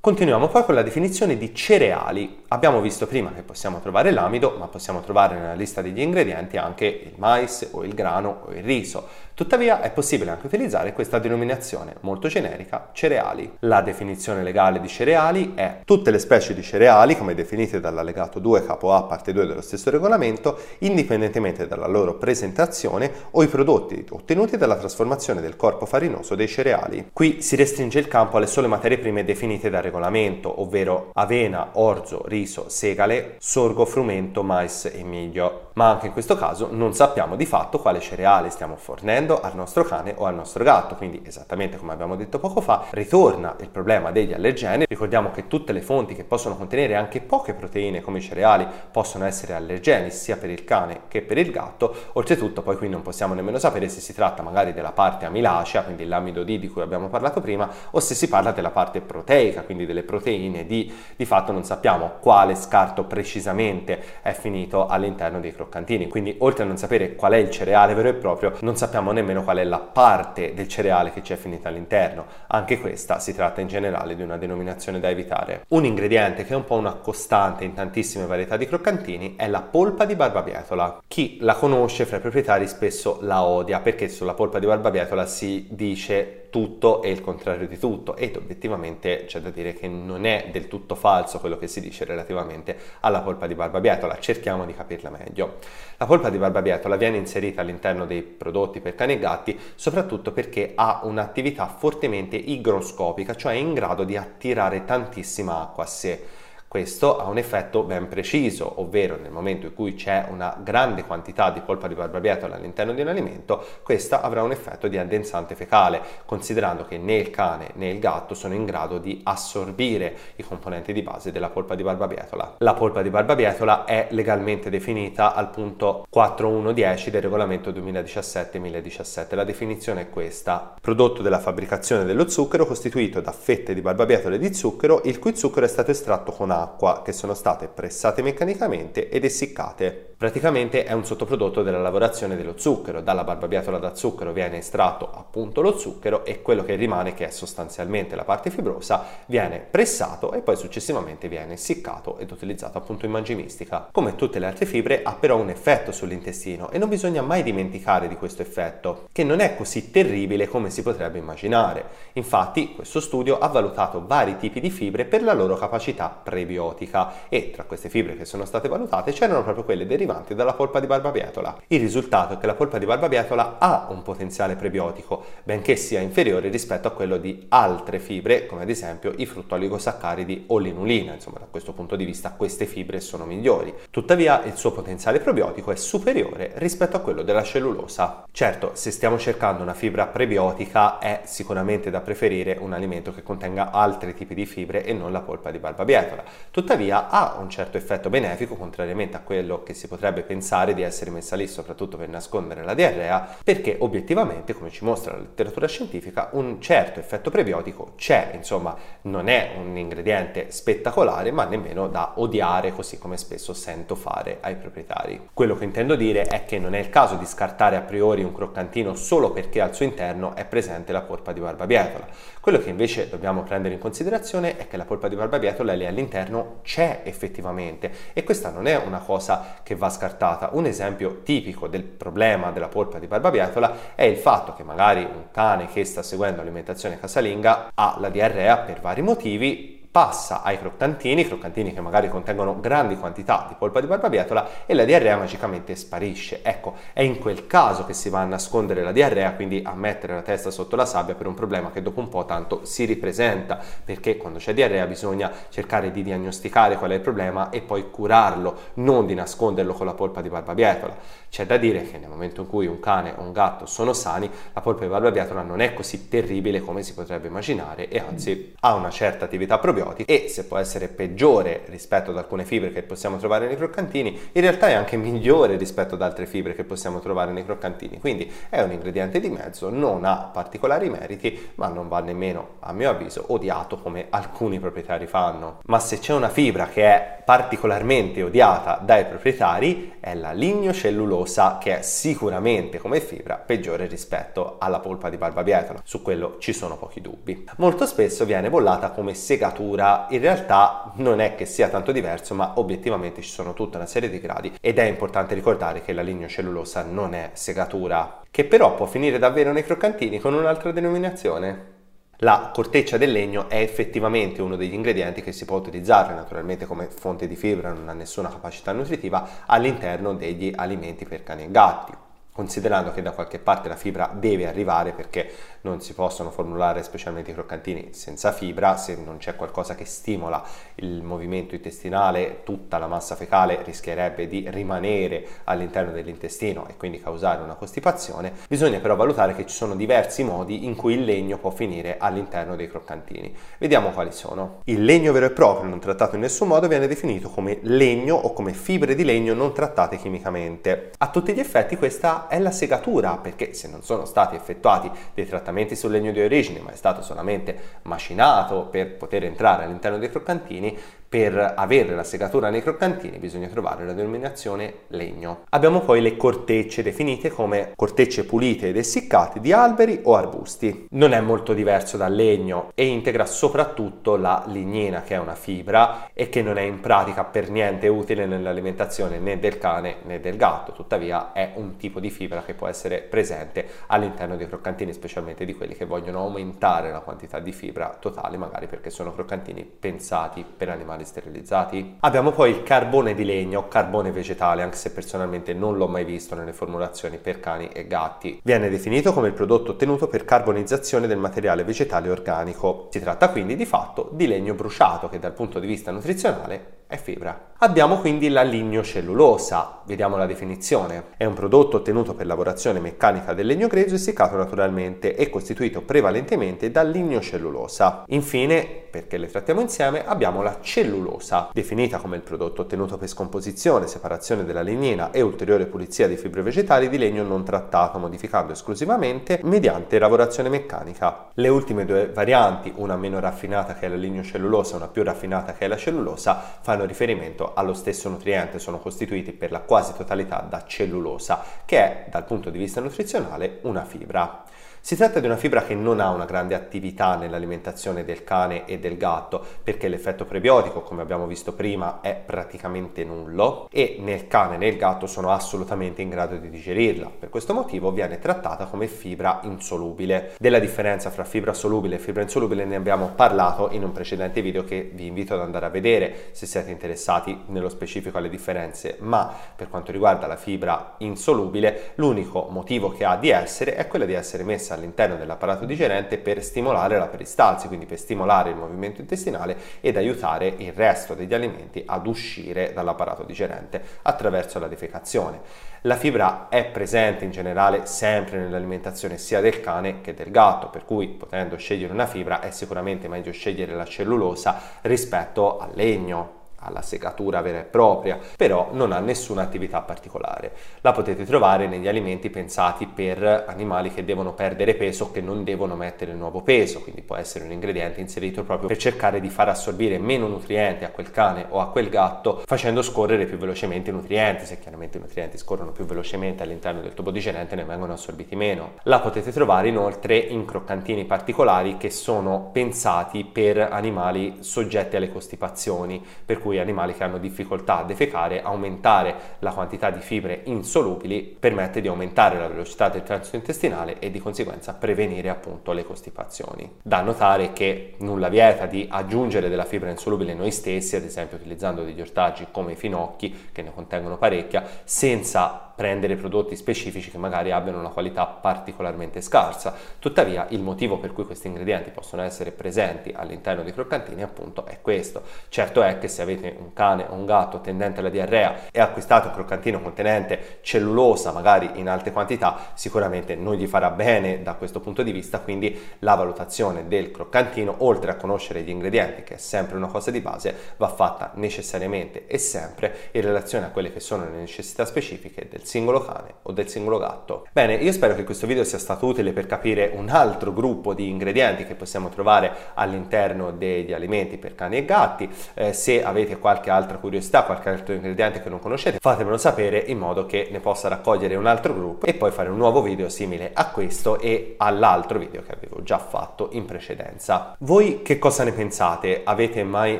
Continuiamo 0.00 0.48
poi 0.48 0.64
con 0.64 0.74
la 0.74 0.82
definizione 0.82 1.36
di 1.36 1.52
cereali. 1.52 2.44
Abbiamo 2.48 2.80
visto 2.80 3.08
prima 3.08 3.32
che 3.32 3.42
possiamo 3.42 3.80
trovare 3.80 4.12
l'amido, 4.12 4.54
ma 4.56 4.68
possiamo 4.68 5.00
trovare 5.00 5.36
nella 5.36 5.54
lista 5.54 5.82
degli 5.82 6.00
ingredienti 6.00 6.56
anche 6.56 6.84
il 6.84 7.14
mais 7.16 7.68
o 7.72 7.82
il 7.82 7.92
grano 7.92 8.42
o 8.46 8.52
il 8.52 8.62
riso. 8.62 9.24
Tuttavia 9.34 9.82
è 9.82 9.90
possibile 9.90 10.30
anche 10.30 10.46
utilizzare 10.46 10.94
questa 10.94 11.18
denominazione 11.18 11.96
molto 12.00 12.28
generica 12.28 12.88
cereali. 12.92 13.56
La 13.60 13.82
definizione 13.82 14.42
legale 14.42 14.80
di 14.80 14.88
cereali 14.88 15.52
è 15.54 15.80
tutte 15.84 16.10
le 16.10 16.18
specie 16.18 16.54
di 16.54 16.62
cereali, 16.62 17.18
come 17.18 17.34
definite 17.34 17.80
dall'allegato 17.80 18.38
2 18.38 18.64
capo 18.64 18.94
A 18.94 19.02
parte 19.02 19.34
2 19.34 19.44
dello 19.44 19.60
stesso 19.60 19.90
regolamento, 19.90 20.58
indipendentemente 20.78 21.66
dalla 21.66 21.86
loro 21.86 22.14
presentazione 22.14 23.12
o 23.32 23.42
i 23.42 23.48
prodotti 23.48 24.06
ottenuti 24.08 24.56
dalla 24.56 24.76
trasformazione 24.76 25.42
del 25.42 25.56
corpo 25.56 25.84
farinoso 25.84 26.34
dei 26.34 26.48
cereali. 26.48 27.10
Qui 27.12 27.42
si 27.42 27.56
restringe 27.56 27.98
il 27.98 28.08
campo 28.08 28.38
alle 28.38 28.46
sole 28.46 28.68
materie 28.68 28.98
prime 28.98 29.24
definite 29.24 29.68
dal 29.68 29.82
regolamento, 29.82 30.62
ovvero 30.62 31.10
avena, 31.12 31.70
orzo, 31.72 32.22
riso, 32.26 32.44
segale, 32.46 33.36
sorgo, 33.40 33.84
frumento, 33.84 34.42
mais 34.42 34.84
e 34.86 35.04
miglio. 35.04 35.65
Ma 35.76 35.90
anche 35.90 36.06
in 36.06 36.12
questo 36.12 36.36
caso 36.36 36.68
non 36.70 36.94
sappiamo 36.94 37.36
di 37.36 37.44
fatto 37.44 37.78
quale 37.78 38.00
cereale 38.00 38.48
stiamo 38.48 38.76
fornendo 38.76 39.42
al 39.42 39.54
nostro 39.54 39.84
cane 39.84 40.14
o 40.16 40.24
al 40.24 40.34
nostro 40.34 40.64
gatto. 40.64 40.94
Quindi 40.94 41.20
esattamente 41.22 41.76
come 41.76 41.92
abbiamo 41.92 42.16
detto 42.16 42.38
poco 42.38 42.62
fa, 42.62 42.84
ritorna 42.92 43.54
il 43.60 43.68
problema 43.68 44.10
degli 44.10 44.32
allergeni. 44.32 44.86
Ricordiamo 44.88 45.30
che 45.32 45.48
tutte 45.48 45.72
le 45.72 45.82
fonti 45.82 46.14
che 46.14 46.24
possono 46.24 46.56
contenere 46.56 46.96
anche 46.96 47.20
poche 47.20 47.52
proteine 47.52 48.00
come 48.00 48.18
i 48.18 48.22
cereali 48.22 48.66
possono 48.90 49.26
essere 49.26 49.52
allergeni 49.52 50.10
sia 50.10 50.38
per 50.38 50.48
il 50.48 50.64
cane 50.64 51.00
che 51.08 51.20
per 51.20 51.36
il 51.36 51.50
gatto. 51.50 51.94
Oltretutto 52.12 52.62
poi 52.62 52.78
qui 52.78 52.88
non 52.88 53.02
possiamo 53.02 53.34
nemmeno 53.34 53.58
sapere 53.58 53.90
se 53.90 54.00
si 54.00 54.14
tratta 54.14 54.42
magari 54.42 54.72
della 54.72 54.92
parte 54.92 55.26
amilacea, 55.26 55.82
quindi 55.82 56.06
l'amido 56.06 56.42
D 56.42 56.58
di 56.58 56.68
cui 56.68 56.80
abbiamo 56.80 57.08
parlato 57.08 57.42
prima, 57.42 57.68
o 57.90 58.00
se 58.00 58.14
si 58.14 58.30
parla 58.30 58.52
della 58.52 58.70
parte 58.70 59.02
proteica, 59.02 59.60
quindi 59.60 59.84
delle 59.84 60.04
proteine 60.04 60.64
D. 60.64 60.90
Di 61.16 61.24
fatto 61.26 61.52
non 61.52 61.64
sappiamo 61.64 62.12
quale 62.20 62.54
scarto 62.54 63.04
precisamente 63.04 64.22
è 64.22 64.32
finito 64.32 64.86
all'interno 64.86 65.38
dei 65.38 65.52
croccantini. 65.66 66.08
Quindi 66.08 66.36
oltre 66.38 66.64
a 66.64 66.66
non 66.66 66.78
sapere 66.78 67.14
qual 67.14 67.32
è 67.32 67.36
il 67.36 67.50
cereale 67.50 67.94
vero 67.94 68.08
e 68.08 68.14
proprio, 68.14 68.52
non 68.60 68.76
sappiamo 68.76 69.12
nemmeno 69.12 69.42
qual 69.42 69.58
è 69.58 69.64
la 69.64 69.78
parte 69.78 70.54
del 70.54 70.68
cereale 70.68 71.12
che 71.12 71.22
ci 71.22 71.32
è 71.32 71.36
finita 71.36 71.68
all'interno. 71.68 72.26
Anche 72.48 72.80
questa 72.80 73.18
si 73.18 73.34
tratta 73.34 73.60
in 73.60 73.68
generale 73.68 74.14
di 74.14 74.22
una 74.22 74.36
denominazione 74.36 75.00
da 75.00 75.10
evitare. 75.10 75.64
Un 75.68 75.84
ingrediente 75.84 76.44
che 76.44 76.52
è 76.52 76.56
un 76.56 76.64
po' 76.64 76.76
una 76.76 76.94
costante 76.94 77.64
in 77.64 77.74
tantissime 77.74 78.26
varietà 78.26 78.56
di 78.56 78.66
croccantini 78.66 79.34
è 79.36 79.48
la 79.48 79.60
polpa 79.60 80.04
di 80.04 80.14
barbabietola. 80.14 81.02
Chi 81.06 81.38
la 81.40 81.54
conosce 81.54 82.06
fra 82.06 82.16
i 82.16 82.20
proprietari 82.20 82.66
spesso 82.66 83.18
la 83.22 83.42
odia 83.42 83.80
perché 83.80 84.08
sulla 84.08 84.34
polpa 84.34 84.58
di 84.58 84.66
barbabietola 84.66 85.26
si 85.26 85.66
dice 85.70 86.45
tutto 86.50 87.02
e 87.02 87.10
il 87.10 87.20
contrario 87.20 87.66
di 87.66 87.78
tutto 87.78 88.16
ed 88.16 88.36
obiettivamente 88.36 89.24
c'è 89.26 89.40
da 89.40 89.50
dire 89.50 89.74
che 89.74 89.88
non 89.88 90.24
è 90.24 90.48
del 90.50 90.68
tutto 90.68 90.94
falso 90.94 91.38
quello 91.38 91.58
che 91.58 91.66
si 91.66 91.80
dice 91.80 92.04
relativamente 92.04 92.76
alla 93.00 93.20
polpa 93.20 93.46
di 93.46 93.54
barbabietola, 93.54 94.18
cerchiamo 94.18 94.64
di 94.64 94.74
capirla 94.74 95.10
meglio. 95.10 95.58
La 95.96 96.06
polpa 96.06 96.30
di 96.30 96.38
barbabietola 96.38 96.96
viene 96.96 97.16
inserita 97.16 97.60
all'interno 97.60 98.06
dei 98.06 98.22
prodotti 98.22 98.80
per 98.80 98.94
cani 98.94 99.14
e 99.14 99.18
gatti 99.18 99.58
soprattutto 99.74 100.32
perché 100.32 100.72
ha 100.74 101.00
un'attività 101.04 101.66
fortemente 101.66 102.36
igroscopica, 102.36 103.34
cioè 103.34 103.52
è 103.52 103.56
in 103.56 103.74
grado 103.74 104.04
di 104.04 104.16
attirare 104.16 104.84
tantissima 104.84 105.60
acqua 105.60 105.84
a 105.84 105.86
sé. 105.86 106.44
Questo 106.68 107.18
ha 107.18 107.24
un 107.28 107.38
effetto 107.38 107.84
ben 107.84 108.08
preciso, 108.08 108.80
ovvero 108.80 109.16
nel 109.16 109.30
momento 109.30 109.66
in 109.66 109.74
cui 109.74 109.94
c'è 109.94 110.26
una 110.28 110.58
grande 110.62 111.04
quantità 111.04 111.50
di 111.50 111.60
polpa 111.60 111.86
di 111.88 111.94
barbabietola 111.94 112.56
all'interno 112.56 112.92
di 112.92 113.00
un 113.00 113.08
alimento, 113.08 113.64
questa 113.82 114.20
avrà 114.20 114.42
un 114.42 114.50
effetto 114.50 114.88
di 114.88 114.98
addensante 114.98 115.54
fecale, 115.54 116.02
considerando 116.26 116.84
che 116.84 116.98
né 116.98 117.16
il 117.16 117.30
cane 117.30 117.70
né 117.74 117.90
il 117.90 117.98
gatto 117.98 118.34
sono 118.34 118.54
in 118.54 118.64
grado 118.64 118.98
di 118.98 119.20
assorbire 119.22 120.16
i 120.36 120.42
componenti 120.42 120.92
di 120.92 121.02
base 121.02 121.32
della 121.32 121.50
polpa 121.50 121.74
di 121.74 121.82
barbabietola. 121.82 122.56
La 122.58 122.74
polpa 122.74 123.00
di 123.00 123.10
barbabietola 123.10 123.84
è 123.84 124.08
legalmente 124.10 124.68
definita 124.68 125.34
al 125.34 125.50
punto 125.50 126.04
4110 126.10 127.10
del 127.10 127.22
regolamento 127.22 127.70
2017-1017. 127.70 129.34
La 129.34 129.44
definizione 129.44 130.02
è 130.02 130.10
questa: 130.10 130.74
prodotto 130.80 131.22
della 131.22 131.38
fabbricazione 131.38 132.04
dello 132.04 132.28
zucchero 132.28 132.66
costituito 132.66 133.20
da 133.20 133.32
fette 133.32 133.72
di 133.72 133.80
barbabietole 133.80 134.38
di 134.38 134.52
zucchero 134.52 135.02
il 135.04 135.18
cui 135.18 135.36
zucchero 135.36 135.64
è 135.64 135.68
stato 135.68 135.90
estratto 135.92 136.32
con 136.32 136.50
acqua 136.60 137.02
che 137.02 137.12
sono 137.12 137.34
state 137.34 137.68
pressate 137.68 138.22
meccanicamente 138.22 139.08
ed 139.08 139.24
essiccate. 139.24 140.14
Praticamente 140.16 140.84
è 140.84 140.92
un 140.92 141.04
sottoprodotto 141.04 141.62
della 141.62 141.80
lavorazione 141.80 142.36
dello 142.36 142.54
zucchero, 142.56 143.02
dalla 143.02 143.22
barbabietola 143.22 143.76
da 143.78 143.94
zucchero 143.94 144.32
viene 144.32 144.56
estratto 144.58 145.10
appunto 145.12 145.60
lo 145.60 145.76
zucchero 145.76 146.24
e 146.24 146.40
quello 146.40 146.64
che 146.64 146.74
rimane, 146.74 147.12
che 147.12 147.26
è 147.26 147.30
sostanzialmente 147.30 148.16
la 148.16 148.24
parte 148.24 148.48
fibrosa, 148.48 149.04
viene 149.26 149.58
pressato 149.58 150.32
e 150.32 150.40
poi 150.40 150.56
successivamente 150.56 151.28
viene 151.28 151.52
essiccato 151.52 152.16
ed 152.16 152.30
utilizzato 152.30 152.78
appunto 152.78 153.04
in 153.04 153.12
mangimistica. 153.12 153.88
Come 153.92 154.16
tutte 154.16 154.38
le 154.38 154.46
altre 154.46 154.64
fibre 154.64 155.02
ha 155.02 155.12
però 155.12 155.36
un 155.36 155.50
effetto 155.50 155.92
sull'intestino 155.92 156.70
e 156.70 156.78
non 156.78 156.88
bisogna 156.88 157.20
mai 157.20 157.42
dimenticare 157.42 158.08
di 158.08 158.16
questo 158.16 158.40
effetto, 158.40 159.08
che 159.12 159.22
non 159.22 159.40
è 159.40 159.54
così 159.54 159.90
terribile 159.90 160.48
come 160.48 160.70
si 160.70 160.82
potrebbe 160.82 161.18
immaginare. 161.18 161.84
Infatti 162.14 162.74
questo 162.74 163.00
studio 163.00 163.38
ha 163.38 163.48
valutato 163.48 164.06
vari 164.06 164.38
tipi 164.38 164.60
di 164.60 164.70
fibre 164.70 165.04
per 165.04 165.22
la 165.22 165.34
loro 165.34 165.56
capacità 165.56 166.08
prebiotica 166.46 167.28
e 167.28 167.50
tra 167.50 167.64
queste 167.64 167.88
fibre 167.88 168.16
che 168.16 168.24
sono 168.24 168.44
state 168.44 168.68
valutate 168.68 169.12
c'erano 169.12 169.42
proprio 169.42 169.64
quelle 169.64 169.86
derivanti 169.86 170.34
dalla 170.34 170.54
polpa 170.54 170.78
di 170.78 170.86
barbabietola. 170.86 171.62
Il 171.66 171.80
risultato 171.80 172.34
è 172.34 172.38
che 172.38 172.46
la 172.46 172.54
polpa 172.54 172.78
di 172.78 172.86
barbabietola 172.86 173.56
ha 173.58 173.88
un 173.90 174.02
potenziale 174.02 174.54
prebiotico, 174.54 175.24
benché 175.42 175.74
sia 175.76 176.00
inferiore 176.00 176.48
rispetto 176.48 176.86
a 176.86 176.92
quello 176.92 177.16
di 177.16 177.46
altre 177.48 177.98
fibre, 177.98 178.46
come 178.46 178.62
ad 178.62 178.70
esempio 178.70 179.12
i 179.16 179.26
fruttoligosaccaridi 179.26 180.44
o 180.48 180.58
l'inulina. 180.58 181.14
Insomma, 181.14 181.38
da 181.40 181.46
questo 181.50 181.72
punto 181.72 181.96
di 181.96 182.04
vista 182.04 182.30
queste 182.30 182.64
fibre 182.64 183.00
sono 183.00 183.24
migliori. 183.24 183.74
Tuttavia, 183.90 184.44
il 184.44 184.56
suo 184.56 184.70
potenziale 184.70 185.18
probiotico 185.18 185.72
è 185.72 185.76
superiore 185.76 186.52
rispetto 186.56 186.96
a 186.96 187.00
quello 187.00 187.22
della 187.22 187.42
cellulosa. 187.42 188.24
Certo, 188.30 188.70
se 188.74 188.90
stiamo 188.92 189.18
cercando 189.18 189.62
una 189.62 189.74
fibra 189.74 190.06
prebiotica, 190.06 190.98
è 190.98 191.22
sicuramente 191.24 191.90
da 191.90 192.00
preferire 192.00 192.56
un 192.60 192.72
alimento 192.72 193.12
che 193.12 193.22
contenga 193.22 193.70
altri 193.72 194.14
tipi 194.14 194.34
di 194.34 194.46
fibre 194.46 194.84
e 194.84 194.92
non 194.92 195.10
la 195.10 195.20
polpa 195.20 195.50
di 195.50 195.58
barbabietola. 195.58 196.22
Tuttavia, 196.50 197.08
ha 197.10 197.36
un 197.38 197.50
certo 197.50 197.76
effetto 197.76 198.08
benefico, 198.08 198.56
contrariamente 198.56 199.16
a 199.16 199.20
quello 199.20 199.62
che 199.62 199.74
si 199.74 199.88
potrebbe 199.88 200.22
pensare 200.22 200.72
di 200.72 200.82
essere 200.82 201.10
messa 201.10 201.36
lì 201.36 201.46
soprattutto 201.46 201.96
per 201.96 202.08
nascondere 202.08 202.64
la 202.64 202.72
diarrea, 202.74 203.36
perché 203.44 203.76
obiettivamente, 203.80 204.54
come 204.54 204.70
ci 204.70 204.84
mostra 204.84 205.12
la 205.12 205.18
letteratura 205.18 205.66
scientifica, 205.68 206.30
un 206.32 206.60
certo 206.60 206.98
effetto 206.98 207.30
prebiotico 207.30 207.92
c'è, 207.96 208.30
insomma, 208.34 208.74
non 209.02 209.28
è 209.28 209.52
un 209.58 209.76
ingrediente 209.76 210.50
spettacolare, 210.50 211.30
ma 211.30 211.44
nemmeno 211.44 211.88
da 211.88 212.12
odiare 212.16 212.72
così 212.72 212.98
come 212.98 213.16
spesso 213.16 213.52
sento 213.52 213.94
fare 213.94 214.38
ai 214.40 214.56
proprietari. 214.56 215.28
Quello 215.32 215.56
che 215.56 215.64
intendo 215.64 215.94
dire 215.94 216.22
è 216.22 216.44
che 216.44 216.58
non 216.58 216.74
è 216.74 216.78
il 216.78 216.88
caso 216.88 217.16
di 217.16 217.26
scartare 217.26 217.76
a 217.76 217.82
priori 217.82 218.22
un 218.22 218.34
croccantino 218.34 218.94
solo 218.94 219.30
perché 219.30 219.60
al 219.60 219.74
suo 219.74 219.84
interno 219.84 220.34
è 220.34 220.44
presente 220.44 220.92
la 220.92 221.02
polpa 221.02 221.32
di 221.32 221.40
barbabietola. 221.40 222.06
Quello 222.46 222.62
che 222.62 222.70
invece 222.70 223.08
dobbiamo 223.08 223.42
prendere 223.42 223.74
in 223.74 223.80
considerazione 223.80 224.56
è 224.56 224.68
che 224.68 224.76
la 224.76 224.84
polpa 224.84 225.08
di 225.08 225.16
barbabietola 225.16 225.72
lì 225.72 225.84
all'interno 225.84 226.60
c'è 226.62 227.00
effettivamente 227.02 227.90
e 228.12 228.22
questa 228.22 228.50
non 228.50 228.68
è 228.68 228.76
una 228.76 229.00
cosa 229.00 229.56
che 229.64 229.74
va 229.74 229.90
scartata. 229.90 230.50
Un 230.52 230.66
esempio 230.66 231.22
tipico 231.24 231.66
del 231.66 231.82
problema 231.82 232.52
della 232.52 232.68
polpa 232.68 233.00
di 233.00 233.08
barbabietola 233.08 233.96
è 233.96 234.04
il 234.04 234.16
fatto 234.16 234.54
che 234.54 234.62
magari 234.62 235.02
un 235.02 235.24
cane 235.32 235.66
che 235.66 235.84
sta 235.84 236.04
seguendo 236.04 236.40
alimentazione 236.40 237.00
casalinga 237.00 237.72
ha 237.74 237.96
la 237.98 238.10
diarrea 238.10 238.58
per 238.58 238.80
vari 238.80 239.02
motivi 239.02 239.75
passa 239.96 240.42
ai 240.42 240.58
croccantini, 240.58 241.26
croccantini 241.26 241.72
che 241.72 241.80
magari 241.80 242.10
contengono 242.10 242.60
grandi 242.60 242.98
quantità 242.98 243.46
di 243.48 243.54
polpa 243.56 243.80
di 243.80 243.86
barbabietola 243.86 244.66
e 244.66 244.74
la 244.74 244.84
diarrea 244.84 245.16
magicamente 245.16 245.74
sparisce. 245.74 246.40
Ecco, 246.42 246.74
è 246.92 247.00
in 247.00 247.18
quel 247.18 247.46
caso 247.46 247.86
che 247.86 247.94
si 247.94 248.10
va 248.10 248.20
a 248.20 248.26
nascondere 248.26 248.82
la 248.82 248.92
diarrea, 248.92 249.32
quindi 249.32 249.62
a 249.64 249.72
mettere 249.72 250.12
la 250.12 250.20
testa 250.20 250.50
sotto 250.50 250.76
la 250.76 250.84
sabbia 250.84 251.14
per 251.14 251.26
un 251.26 251.32
problema 251.32 251.70
che 251.70 251.80
dopo 251.80 252.00
un 252.00 252.10
po' 252.10 252.26
tanto 252.26 252.66
si 252.66 252.84
ripresenta, 252.84 253.58
perché 253.82 254.18
quando 254.18 254.38
c'è 254.38 254.52
diarrea 254.52 254.84
bisogna 254.84 255.32
cercare 255.48 255.90
di 255.90 256.02
diagnosticare 256.02 256.76
qual 256.76 256.90
è 256.90 256.94
il 256.96 257.00
problema 257.00 257.48
e 257.48 257.62
poi 257.62 257.88
curarlo, 257.88 258.54
non 258.74 259.06
di 259.06 259.14
nasconderlo 259.14 259.72
con 259.72 259.86
la 259.86 259.94
polpa 259.94 260.20
di 260.20 260.28
barbabietola. 260.28 260.94
C'è 261.30 261.46
da 261.46 261.56
dire 261.56 261.82
che 261.84 261.96
nel 261.96 262.10
momento 262.10 262.42
in 262.42 262.48
cui 262.48 262.66
un 262.66 262.80
cane 262.80 263.14
o 263.16 263.22
un 263.22 263.32
gatto 263.32 263.64
sono 263.64 263.94
sani, 263.94 264.30
la 264.52 264.60
polpa 264.60 264.82
di 264.82 264.90
barbabietola 264.90 265.40
non 265.40 265.60
è 265.60 265.72
così 265.72 266.10
terribile 266.10 266.60
come 266.60 266.82
si 266.82 266.92
potrebbe 266.92 267.28
immaginare 267.28 267.88
e 267.88 267.98
anzi 267.98 268.54
ha 268.60 268.74
una 268.74 268.90
certa 268.90 269.24
attività 269.24 269.58
probiotica 269.58 269.85
probiotici 269.86 270.04
e 270.10 270.28
se 270.28 270.44
può 270.44 270.58
essere 270.58 270.88
peggiore 270.88 271.62
rispetto 271.66 272.10
ad 272.10 272.18
alcune 272.18 272.44
fibre 272.44 272.72
che 272.72 272.82
possiamo 272.82 273.16
trovare 273.16 273.46
nei 273.46 273.56
croccantini, 273.56 274.18
in 274.32 274.40
realtà 274.40 274.68
è 274.68 274.72
anche 274.72 274.96
migliore 274.96 275.56
rispetto 275.56 275.94
ad 275.94 276.02
altre 276.02 276.26
fibre 276.26 276.54
che 276.54 276.64
possiamo 276.64 277.00
trovare 277.00 277.32
nei 277.32 277.44
croccantini. 277.44 278.00
Quindi 278.00 278.30
è 278.48 278.60
un 278.60 278.72
ingrediente 278.72 279.20
di 279.20 279.28
mezzo, 279.28 279.70
non 279.70 280.04
ha 280.04 280.30
particolari 280.32 280.88
meriti, 280.88 281.50
ma 281.56 281.68
non 281.68 281.88
va 281.88 282.00
nemmeno, 282.00 282.54
a 282.60 282.72
mio 282.72 282.90
avviso, 282.90 283.24
odiato 283.28 283.78
come 283.78 284.06
alcuni 284.10 284.58
proprietari 284.58 285.06
fanno. 285.06 285.60
Ma 285.66 285.78
se 285.78 285.98
c'è 285.98 286.12
una 286.12 286.28
fibra 286.28 286.68
che 286.68 286.84
è 286.84 287.22
particolarmente 287.24 288.22
odiata 288.22 288.80
dai 288.82 289.04
proprietari, 289.04 289.94
è 290.00 290.14
la 290.14 290.32
lignocellulosa 290.32 291.58
che 291.60 291.78
è 291.78 291.82
sicuramente 291.82 292.78
come 292.78 293.00
fibra 293.00 293.34
peggiore 293.36 293.86
rispetto 293.86 294.56
alla 294.58 294.78
polpa 294.78 295.10
di 295.10 295.16
barbabietola. 295.16 295.80
Su 295.84 296.02
quello 296.02 296.36
ci 296.38 296.52
sono 296.52 296.76
pochi 296.76 297.00
dubbi. 297.00 297.44
Molto 297.56 297.86
spesso 297.86 298.24
viene 298.24 298.48
bollata 298.48 298.90
come 298.90 299.14
segatura 299.14 299.65
natura 299.66 300.06
in 300.10 300.20
realtà 300.20 300.92
non 300.94 301.20
è 301.20 301.34
che 301.34 301.44
sia 301.44 301.68
tanto 301.68 301.90
diverso, 301.92 302.34
ma 302.34 302.52
obiettivamente 302.56 303.20
ci 303.20 303.30
sono 303.30 303.52
tutta 303.52 303.78
una 303.78 303.86
serie 303.86 304.08
di 304.08 304.20
gradi 304.20 304.52
ed 304.60 304.78
è 304.78 304.84
importante 304.84 305.34
ricordare 305.34 305.82
che 305.82 305.92
la 305.92 306.02
lignocellulosa 306.02 306.84
non 306.84 307.14
è 307.14 307.30
segatura, 307.32 308.22
che 308.30 308.44
però 308.44 308.74
può 308.74 308.86
finire 308.86 309.18
davvero 309.18 309.52
nei 309.52 309.64
croccantini 309.64 310.20
con 310.20 310.34
un'altra 310.34 310.70
denominazione. 310.70 311.74
La 312.20 312.50
corteccia 312.52 312.96
del 312.96 313.12
legno 313.12 313.48
è 313.48 313.56
effettivamente 313.56 314.40
uno 314.40 314.56
degli 314.56 314.72
ingredienti 314.72 315.20
che 315.20 315.32
si 315.32 315.44
può 315.44 315.58
utilizzare 315.58 316.14
naturalmente 316.14 316.64
come 316.64 316.86
fonte 316.86 317.28
di 317.28 317.36
fibra, 317.36 317.72
non 317.72 317.88
ha 317.90 317.92
nessuna 317.92 318.30
capacità 318.30 318.72
nutritiva 318.72 319.28
all'interno 319.46 320.14
degli 320.14 320.50
alimenti 320.54 321.04
per 321.04 321.22
cani 321.22 321.44
e 321.44 321.50
gatti 321.50 321.92
considerando 322.36 322.92
che 322.92 323.00
da 323.00 323.12
qualche 323.12 323.38
parte 323.38 323.66
la 323.66 323.76
fibra 323.76 324.10
deve 324.12 324.46
arrivare 324.46 324.92
perché 324.92 325.32
non 325.66 325.80
si 325.80 325.94
possono 325.94 326.30
formulare 326.30 326.84
specialmente 326.84 327.32
i 327.32 327.34
croccantini 327.34 327.88
senza 327.90 328.30
fibra, 328.30 328.76
se 328.76 328.96
non 329.04 329.16
c'è 329.16 329.34
qualcosa 329.34 329.74
che 329.74 329.84
stimola 329.84 330.44
il 330.76 331.02
movimento 331.02 331.56
intestinale, 331.56 332.42
tutta 332.44 332.78
la 332.78 332.86
massa 332.86 333.16
fecale 333.16 333.62
rischierebbe 333.64 334.28
di 334.28 334.46
rimanere 334.48 335.26
all'interno 335.44 335.90
dell'intestino 335.90 336.68
e 336.68 336.76
quindi 336.76 337.00
causare 337.00 337.42
una 337.42 337.54
costipazione. 337.54 338.32
Bisogna 338.48 338.78
però 338.78 338.94
valutare 338.94 339.34
che 339.34 339.44
ci 339.44 339.56
sono 339.56 339.74
diversi 339.74 340.22
modi 340.22 340.64
in 340.64 340.76
cui 340.76 340.94
il 340.94 341.04
legno 341.04 341.38
può 341.38 341.50
finire 341.50 341.96
all'interno 341.98 342.54
dei 342.54 342.68
croccantini. 342.68 343.34
Vediamo 343.58 343.90
quali 343.90 344.12
sono. 344.12 344.60
Il 344.64 344.84
legno 344.84 345.10
vero 345.10 345.26
e 345.26 345.30
proprio, 345.30 345.68
non 345.68 345.80
trattato 345.80 346.14
in 346.14 346.20
nessun 346.20 346.46
modo, 346.46 346.68
viene 346.68 346.86
definito 346.86 347.28
come 347.28 347.58
legno 347.62 348.14
o 348.14 348.32
come 348.32 348.52
fibre 348.52 348.94
di 348.94 349.04
legno 349.04 349.34
non 349.34 349.52
trattate 349.52 349.96
chimicamente. 349.96 350.92
A 350.98 351.10
tutti 351.10 351.32
gli 351.32 351.40
effetti 351.40 351.76
questa 351.76 352.28
è 352.28 352.38
la 352.38 352.52
segatura, 352.52 353.16
perché 353.16 353.52
se 353.52 353.66
non 353.66 353.82
sono 353.82 354.04
stati 354.04 354.36
effettuati 354.36 354.88
dei 355.12 355.26
trattamenti 355.26 355.54
sul 355.74 355.90
legno 355.90 356.12
di 356.12 356.20
origine, 356.20 356.60
ma 356.60 356.72
è 356.72 356.76
stato 356.76 357.02
solamente 357.02 357.78
macinato 357.82 358.62
per 358.62 358.96
poter 358.96 359.24
entrare 359.24 359.64
all'interno 359.64 359.98
dei 359.98 360.10
croccantini, 360.10 360.78
per 361.08 361.54
avere 361.56 361.94
la 361.94 362.04
segatura 362.04 362.50
nei 362.50 362.62
croccantini 362.62 363.18
bisogna 363.18 363.48
trovare 363.48 363.84
la 363.84 363.92
denominazione 363.92 364.74
legno. 364.88 365.44
Abbiamo 365.50 365.80
poi 365.80 366.00
le 366.00 366.16
cortecce 366.16 366.82
definite 366.82 367.30
come 367.30 367.72
cortecce 367.74 368.24
pulite 368.24 368.68
ed 368.68 368.76
essiccate 368.76 369.40
di 369.40 369.52
alberi 369.52 370.00
o 370.02 370.14
arbusti. 370.14 370.86
Non 370.90 371.12
è 371.12 371.20
molto 371.20 371.52
diverso 371.52 371.96
dal 371.96 372.14
legno 372.14 372.70
e 372.74 372.86
integra 372.86 373.26
soprattutto 373.26 374.16
la 374.16 374.44
lignina 374.46 375.02
che 375.02 375.14
è 375.14 375.18
una 375.18 375.34
fibra 375.34 376.10
e 376.12 376.28
che 376.28 376.42
non 376.42 376.58
è 376.58 376.62
in 376.62 376.80
pratica 376.80 377.24
per 377.24 377.50
niente 377.50 377.88
utile 377.88 378.26
nell'alimentazione 378.26 379.18
né 379.18 379.38
del 379.38 379.58
cane 379.58 379.96
né 380.02 380.20
del 380.20 380.36
gatto, 380.36 380.72
tuttavia 380.72 381.32
è 381.32 381.52
un 381.54 381.76
tipo 381.76 382.00
di 382.00 382.10
fibra 382.10 382.42
che 382.42 382.54
può 382.54 382.66
essere 382.66 383.00
presente 383.00 383.66
all'interno 383.88 384.36
dei 384.36 384.46
croccantini, 384.46 384.92
specialmente 384.92 385.44
di 385.44 385.54
quelli 385.54 385.74
che 385.74 385.84
vogliono 385.84 386.20
aumentare 386.20 386.90
la 386.90 387.00
quantità 387.00 387.38
di 387.38 387.52
fibra 387.52 387.96
totale, 388.00 388.36
magari 388.36 388.66
perché 388.66 388.90
sono 388.90 389.12
croccantini 389.12 389.64
pensati 389.64 390.44
per 390.44 390.68
animali 390.68 390.95
animali 390.96 391.04
sterilizzati. 391.04 391.96
Abbiamo 392.00 392.32
poi 392.32 392.50
il 392.50 392.62
carbone 392.62 393.14
di 393.14 393.24
legno, 393.24 393.68
carbone 393.68 394.10
vegetale, 394.10 394.62
anche 394.62 394.76
se 394.76 394.90
personalmente 394.90 395.52
non 395.52 395.76
l'ho 395.76 395.86
mai 395.86 396.04
visto 396.04 396.34
nelle 396.34 396.52
formulazioni 396.52 397.18
per 397.18 397.38
cani 397.40 397.68
e 397.68 397.86
gatti. 397.86 398.40
Viene 398.42 398.68
definito 398.68 399.12
come 399.12 399.28
il 399.28 399.34
prodotto 399.34 399.72
ottenuto 399.72 400.08
per 400.08 400.24
carbonizzazione 400.24 401.06
del 401.06 401.18
materiale 401.18 401.64
vegetale 401.64 402.10
organico. 402.10 402.88
Si 402.90 403.00
tratta 403.00 403.28
quindi 403.28 403.56
di 403.56 403.66
fatto 403.66 404.08
di 404.12 404.26
legno 404.26 404.54
bruciato 404.54 405.08
che 405.08 405.18
dal 405.18 405.32
punto 405.32 405.58
di 405.60 405.66
vista 405.66 405.90
nutrizionale 405.90 406.84
è 406.86 406.96
fibra. 406.96 407.54
Abbiamo 407.58 408.00
quindi 408.00 408.28
la 408.28 408.42
lignocellulosa, 408.42 409.80
vediamo 409.86 410.18
la 410.18 410.26
definizione. 410.26 411.04
È 411.16 411.24
un 411.24 411.32
prodotto 411.32 411.78
ottenuto 411.78 412.14
per 412.14 412.26
lavorazione 412.26 412.80
meccanica 412.80 413.32
del 413.32 413.46
legno 413.46 413.66
grezzo 413.66 413.94
essiccato 413.94 414.36
naturalmente 414.36 415.16
e 415.16 415.30
costituito 415.30 415.80
prevalentemente 415.80 416.70
da 416.70 416.82
lignocellulosa. 416.82 418.04
Infine, 418.08 418.84
perché 418.90 419.16
le 419.16 419.28
trattiamo 419.28 419.62
insieme, 419.62 420.06
abbiamo 420.06 420.42
la 420.42 420.58
cellulosa, 420.60 421.48
definita 421.50 421.96
come 421.96 422.16
il 422.16 422.22
prodotto 422.22 422.60
ottenuto 422.60 422.98
per 422.98 423.08
scomposizione, 423.08 423.86
separazione 423.86 424.44
della 424.44 424.60
lignina 424.60 425.10
e 425.10 425.22
ulteriore 425.22 425.64
pulizia 425.64 426.06
di 426.06 426.16
fibre 426.16 426.42
vegetali 426.42 426.90
di 426.90 426.98
legno 426.98 427.24
non 427.24 427.42
trattato, 427.42 427.98
modificando 427.98 428.52
esclusivamente 428.52 429.40
mediante 429.44 429.98
lavorazione 429.98 430.50
meccanica. 430.50 431.28
Le 431.32 431.48
ultime 431.48 431.86
due 431.86 432.10
varianti, 432.12 432.70
una 432.76 432.96
meno 432.96 433.18
raffinata 433.18 433.74
che 433.76 433.86
è 433.86 433.88
la 433.88 433.96
lignocellulosa 433.96 434.74
e 434.74 434.76
una 434.76 434.88
più 434.88 435.02
raffinata 435.02 435.54
che 435.54 435.64
è 435.64 435.68
la 435.68 435.78
cellulosa, 435.78 436.38
fanno 436.60 436.75
riferimento 436.84 437.54
allo 437.54 437.72
stesso 437.72 438.08
nutriente, 438.08 438.58
sono 438.58 438.78
costituiti 438.78 439.32
per 439.32 439.50
la 439.50 439.60
quasi 439.60 439.94
totalità 439.94 440.44
da 440.48 440.64
cellulosa, 440.66 441.42
che 441.64 441.78
è 441.78 442.06
dal 442.10 442.24
punto 442.24 442.50
di 442.50 442.58
vista 442.58 442.80
nutrizionale 442.80 443.60
una 443.62 443.84
fibra. 443.84 444.44
Si 444.86 444.94
tratta 444.94 445.18
di 445.18 445.26
una 445.26 445.36
fibra 445.36 445.64
che 445.64 445.74
non 445.74 445.98
ha 445.98 446.10
una 446.10 446.26
grande 446.26 446.54
attività 446.54 447.16
nell'alimentazione 447.16 448.04
del 448.04 448.22
cane 448.22 448.66
e 448.66 448.78
del 448.78 448.96
gatto 448.96 449.44
perché 449.60 449.88
l'effetto 449.88 450.26
prebiotico, 450.26 450.82
come 450.82 451.02
abbiamo 451.02 451.26
visto 451.26 451.54
prima, 451.54 451.98
è 452.00 452.14
praticamente 452.14 453.02
nullo 453.02 453.68
e 453.72 453.96
né 453.98 454.12
il 454.12 454.28
cane 454.28 454.56
né 454.56 454.68
il 454.68 454.76
gatto 454.76 455.08
sono 455.08 455.32
assolutamente 455.32 456.02
in 456.02 456.08
grado 456.08 456.36
di 456.36 456.50
digerirla. 456.50 457.10
Per 457.18 457.30
questo 457.30 457.52
motivo 457.52 457.90
viene 457.90 458.20
trattata 458.20 458.66
come 458.66 458.86
fibra 458.86 459.40
insolubile. 459.42 460.34
Della 460.38 460.60
differenza 460.60 461.10
fra 461.10 461.24
fibra 461.24 461.52
solubile 461.52 461.96
e 461.96 461.98
fibra 461.98 462.22
insolubile 462.22 462.64
ne 462.64 462.76
abbiamo 462.76 463.08
parlato 463.08 463.70
in 463.72 463.82
un 463.82 463.90
precedente 463.90 464.40
video 464.40 464.62
che 464.62 464.88
vi 464.94 465.06
invito 465.06 465.34
ad 465.34 465.40
andare 465.40 465.66
a 465.66 465.70
vedere 465.70 466.28
se 466.30 466.46
siete 466.46 466.70
interessati 466.70 467.36
nello 467.46 467.70
specifico 467.70 468.18
alle 468.18 468.28
differenze, 468.28 468.98
ma 469.00 469.34
per 469.56 469.68
quanto 469.68 469.90
riguarda 469.90 470.28
la 470.28 470.36
fibra 470.36 470.94
insolubile 470.98 471.90
l'unico 471.96 472.46
motivo 472.50 472.92
che 472.92 473.04
ha 473.04 473.16
di 473.16 473.30
essere 473.30 473.74
è 473.74 473.88
quella 473.88 474.04
di 474.04 474.12
essere 474.12 474.44
messa 474.44 474.74
all'interno 474.76 475.16
dell'apparato 475.16 475.64
digerente 475.64 476.18
per 476.18 476.42
stimolare 476.42 476.98
la 476.98 477.08
peristalsi, 477.08 477.66
quindi 477.66 477.86
per 477.86 477.98
stimolare 477.98 478.50
il 478.50 478.56
movimento 478.56 479.00
intestinale 479.00 479.56
ed 479.80 479.96
aiutare 479.96 480.54
il 480.58 480.72
resto 480.72 481.14
degli 481.14 481.34
alimenti 481.34 481.82
ad 481.84 482.06
uscire 482.06 482.72
dall'apparato 482.72 483.24
digerente 483.24 483.82
attraverso 484.02 484.58
la 484.58 484.68
defecazione. 484.68 485.40
La 485.82 485.96
fibra 485.96 486.48
è 486.48 486.64
presente 486.64 487.24
in 487.24 487.30
generale 487.30 487.86
sempre 487.86 488.38
nell'alimentazione 488.38 489.18
sia 489.18 489.40
del 489.40 489.60
cane 489.60 490.00
che 490.00 490.14
del 490.14 490.30
gatto, 490.30 490.68
per 490.68 490.84
cui 490.84 491.08
potendo 491.08 491.56
scegliere 491.56 491.92
una 491.92 492.06
fibra 492.06 492.40
è 492.40 492.50
sicuramente 492.50 493.08
meglio 493.08 493.32
scegliere 493.32 493.74
la 493.74 493.84
cellulosa 493.84 494.60
rispetto 494.82 495.58
al 495.58 495.70
legno 495.74 496.35
alla 496.66 496.82
secatura 496.82 497.40
vera 497.40 497.60
e 497.60 497.64
propria, 497.64 498.18
però 498.36 498.70
non 498.72 498.92
ha 498.92 498.98
nessuna 498.98 499.42
attività 499.42 499.80
particolare. 499.80 500.52
La 500.80 500.92
potete 500.92 501.24
trovare 501.24 501.66
negli 501.66 501.88
alimenti 501.88 502.30
pensati 502.30 502.86
per 502.86 503.44
animali 503.46 503.92
che 503.92 504.04
devono 504.04 504.32
perdere 504.34 504.74
peso 504.74 505.10
che 505.10 505.20
non 505.20 505.44
devono 505.44 505.74
mettere 505.76 506.12
nuovo 506.12 506.42
peso, 506.42 506.80
quindi 506.80 507.02
può 507.02 507.16
essere 507.16 507.44
un 507.44 507.52
ingrediente 507.52 508.00
inserito 508.00 508.42
proprio 508.42 508.68
per 508.68 508.76
cercare 508.76 509.20
di 509.20 509.28
far 509.28 509.48
assorbire 509.48 509.98
meno 509.98 510.26
nutrienti 510.26 510.84
a 510.84 510.90
quel 510.90 511.10
cane 511.10 511.46
o 511.48 511.60
a 511.60 511.68
quel 511.68 511.88
gatto, 511.88 512.42
facendo 512.44 512.82
scorrere 512.82 513.26
più 513.26 513.36
velocemente 513.36 513.90
i 513.90 513.92
nutrienti. 513.92 514.46
Se 514.46 514.58
chiaramente 514.58 514.98
i 514.98 515.00
nutrienti 515.00 515.38
scorrono 515.38 515.72
più 515.72 515.84
velocemente 515.84 516.42
all'interno 516.42 516.80
del 516.80 516.94
tubo 516.94 517.10
digerente 517.10 517.54
ne 517.54 517.64
vengono 517.64 517.92
assorbiti 517.92 518.36
meno. 518.36 518.74
La 518.84 519.00
potete 519.00 519.32
trovare 519.32 519.68
inoltre 519.68 520.16
in 520.16 520.44
croccantini 520.44 521.04
particolari 521.04 521.76
che 521.76 521.90
sono 521.90 522.50
pensati 522.52 523.24
per 523.24 523.58
animali 523.58 524.38
soggetti 524.40 524.96
alle 524.96 525.10
costipazioni, 525.10 526.04
per 526.24 526.38
cui 526.38 526.55
cui 526.56 526.58
animali 526.58 526.94
che 526.94 527.04
hanno 527.04 527.18
difficoltà 527.18 527.78
a 527.78 527.84
defecare, 527.84 528.42
aumentare 528.42 529.14
la 529.40 529.52
quantità 529.52 529.90
di 529.90 530.00
fibre 530.00 530.40
insolubili 530.44 531.22
permette 531.22 531.80
di 531.80 531.88
aumentare 531.88 532.38
la 532.38 532.48
velocità 532.48 532.88
del 532.88 533.02
transito 533.02 533.36
intestinale 533.36 533.98
e 533.98 534.10
di 534.10 534.18
conseguenza 534.18 534.74
prevenire 534.74 535.28
appunto 535.28 535.72
le 535.72 535.84
costipazioni. 535.84 536.78
Da 536.82 537.02
notare 537.02 537.52
che 537.52 537.94
nulla 537.98 538.28
vieta 538.28 538.66
di 538.66 538.86
aggiungere 538.90 539.48
della 539.48 539.64
fibra 539.64 539.90
insolubile 539.90 540.34
noi 540.34 540.50
stessi, 540.50 540.96
ad 540.96 541.04
esempio 541.04 541.36
utilizzando 541.36 541.82
degli 541.82 542.00
ortaggi 542.00 542.46
come 542.50 542.72
i 542.72 542.76
finocchi 542.76 543.48
che 543.52 543.62
ne 543.62 543.72
contengono 543.72 544.16
parecchia, 544.16 544.64
senza 544.84 545.65
prendere 545.76 546.16
prodotti 546.16 546.56
specifici 546.56 547.10
che 547.10 547.18
magari 547.18 547.52
abbiano 547.52 547.78
una 547.78 547.90
qualità 547.90 548.26
particolarmente 548.26 549.20
scarsa. 549.20 549.74
Tuttavia 549.98 550.46
il 550.48 550.62
motivo 550.62 550.98
per 550.98 551.12
cui 551.12 551.24
questi 551.26 551.46
ingredienti 551.46 551.90
possono 551.90 552.22
essere 552.22 552.50
presenti 552.50 553.12
all'interno 553.14 553.62
dei 553.62 553.74
croccantini 553.74 554.22
appunto 554.22 554.64
è 554.64 554.80
questo. 554.80 555.22
Certo 555.48 555.82
è 555.82 555.98
che 555.98 556.08
se 556.08 556.22
avete 556.22 556.56
un 556.58 556.72
cane 556.72 557.04
o 557.08 557.14
un 557.14 557.26
gatto 557.26 557.60
tendente 557.60 558.00
alla 558.00 558.08
diarrea 558.08 558.70
e 558.72 558.80
acquistate 558.80 559.28
un 559.28 559.34
croccantino 559.34 559.80
contenente 559.80 560.58
cellulosa 560.62 561.30
magari 561.30 561.70
in 561.74 561.88
alte 561.88 562.10
quantità, 562.10 562.70
sicuramente 562.74 563.34
non 563.34 563.54
gli 563.54 563.66
farà 563.66 563.90
bene 563.90 564.42
da 564.42 564.54
questo 564.54 564.80
punto 564.80 565.02
di 565.02 565.12
vista, 565.12 565.40
quindi 565.40 565.78
la 566.00 566.14
valutazione 566.14 566.88
del 566.88 567.10
croccantino, 567.10 567.76
oltre 567.78 568.10
a 568.10 568.16
conoscere 568.16 568.62
gli 568.62 568.70
ingredienti, 568.70 569.22
che 569.22 569.34
è 569.34 569.38
sempre 569.38 569.76
una 569.76 569.88
cosa 569.88 570.10
di 570.10 570.20
base, 570.20 570.54
va 570.78 570.88
fatta 570.88 571.32
necessariamente 571.34 572.26
e 572.26 572.38
sempre 572.38 573.10
in 573.12 573.20
relazione 573.20 573.66
a 573.66 573.70
quelle 573.70 573.92
che 573.92 574.00
sono 574.00 574.24
le 574.24 574.36
necessità 574.36 574.84
specifiche 574.86 575.46
del 575.50 575.65
singolo 575.66 576.00
cane 576.00 576.34
o 576.42 576.52
del 576.52 576.68
singolo 576.68 576.98
gatto. 576.98 577.46
Bene, 577.52 577.74
io 577.74 577.92
spero 577.92 578.14
che 578.14 578.24
questo 578.24 578.46
video 578.46 578.64
sia 578.64 578.78
stato 578.78 579.06
utile 579.06 579.32
per 579.32 579.46
capire 579.46 579.90
un 579.94 580.08
altro 580.08 580.52
gruppo 580.52 580.94
di 580.94 581.08
ingredienti 581.08 581.66
che 581.66 581.74
possiamo 581.74 582.08
trovare 582.08 582.52
all'interno 582.74 583.50
degli 583.50 583.92
alimenti 583.92 584.38
per 584.38 584.54
cani 584.54 584.78
e 584.78 584.84
gatti. 584.84 585.28
Eh, 585.54 585.72
se 585.72 586.04
avete 586.04 586.38
qualche 586.38 586.70
altra 586.70 586.98
curiosità, 586.98 587.42
qualche 587.42 587.68
altro 587.68 587.94
ingrediente 587.94 588.42
che 588.42 588.48
non 588.48 588.60
conoscete, 588.60 588.98
fatemelo 589.00 589.36
sapere 589.36 589.78
in 589.78 589.98
modo 589.98 590.26
che 590.26 590.48
ne 590.50 590.60
possa 590.60 590.88
raccogliere 590.88 591.34
un 591.34 591.46
altro 591.46 591.74
gruppo 591.74 592.06
e 592.06 592.14
poi 592.14 592.30
fare 592.30 592.48
un 592.48 592.56
nuovo 592.56 592.82
video 592.82 593.08
simile 593.08 593.50
a 593.52 593.70
questo 593.70 594.20
e 594.20 594.54
all'altro 594.58 595.18
video 595.18 595.42
che 595.42 595.52
avevo 595.52 595.82
già 595.82 595.98
fatto 595.98 596.50
in 596.52 596.64
precedenza. 596.64 597.56
Voi 597.60 598.02
che 598.02 598.18
cosa 598.18 598.44
ne 598.44 598.52
pensate? 598.52 599.22
Avete 599.24 599.64
mai 599.64 599.98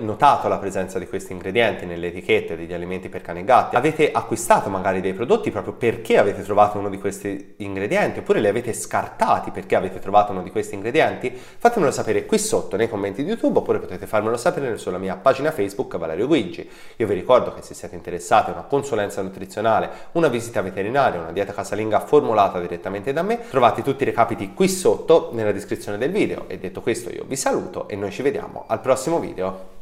notato 0.00 0.48
la 0.48 0.58
presenza 0.58 0.98
di 0.98 1.06
questi 1.06 1.32
ingredienti 1.32 1.86
nelle 1.86 2.08
etichette 2.08 2.56
degli 2.56 2.72
alimenti 2.72 3.08
per 3.08 3.22
cani 3.22 3.40
e 3.40 3.44
gatti? 3.44 3.76
Avete 3.76 4.10
acquistato 4.12 4.68
magari 4.68 5.00
dei 5.00 5.14
prodotti 5.14 5.50
proprio 5.54 5.74
perché 5.74 6.18
avete 6.18 6.42
trovato 6.42 6.78
uno 6.78 6.88
di 6.88 6.98
questi 6.98 7.54
ingredienti 7.58 8.18
oppure 8.18 8.40
li 8.40 8.48
avete 8.48 8.72
scartati 8.72 9.52
perché 9.52 9.76
avete 9.76 10.00
trovato 10.00 10.32
uno 10.32 10.42
di 10.42 10.50
questi 10.50 10.74
ingredienti? 10.74 11.30
Fatemelo 11.30 11.92
sapere 11.92 12.26
qui 12.26 12.38
sotto 12.38 12.76
nei 12.76 12.88
commenti 12.88 13.22
di 13.22 13.30
YouTube 13.30 13.58
oppure 13.58 13.78
potete 13.78 14.06
farmelo 14.08 14.36
sapere 14.36 14.76
sulla 14.76 14.98
mia 14.98 15.14
pagina 15.14 15.52
Facebook 15.52 15.96
Valerio 15.96 16.26
Guigi. 16.26 16.68
Io 16.96 17.06
vi 17.06 17.14
ricordo 17.14 17.54
che 17.54 17.62
se 17.62 17.72
siete 17.72 17.94
interessati 17.94 18.50
a 18.50 18.54
una 18.54 18.62
consulenza 18.62 19.22
nutrizionale, 19.22 19.88
una 20.12 20.26
visita 20.26 20.60
veterinaria, 20.60 21.20
una 21.20 21.30
dieta 21.30 21.52
casalinga 21.52 22.00
formulata 22.00 22.58
direttamente 22.58 23.12
da 23.12 23.22
me, 23.22 23.48
trovate 23.48 23.82
tutti 23.82 24.02
i 24.02 24.06
recapiti 24.06 24.54
qui 24.54 24.68
sotto 24.68 25.30
nella 25.34 25.52
descrizione 25.52 25.98
del 25.98 26.10
video. 26.10 26.48
E 26.48 26.58
detto 26.58 26.80
questo 26.80 27.10
io 27.10 27.24
vi 27.28 27.36
saluto 27.36 27.86
e 27.86 27.94
noi 27.94 28.10
ci 28.10 28.22
vediamo 28.22 28.64
al 28.66 28.80
prossimo 28.80 29.20
video. 29.20 29.73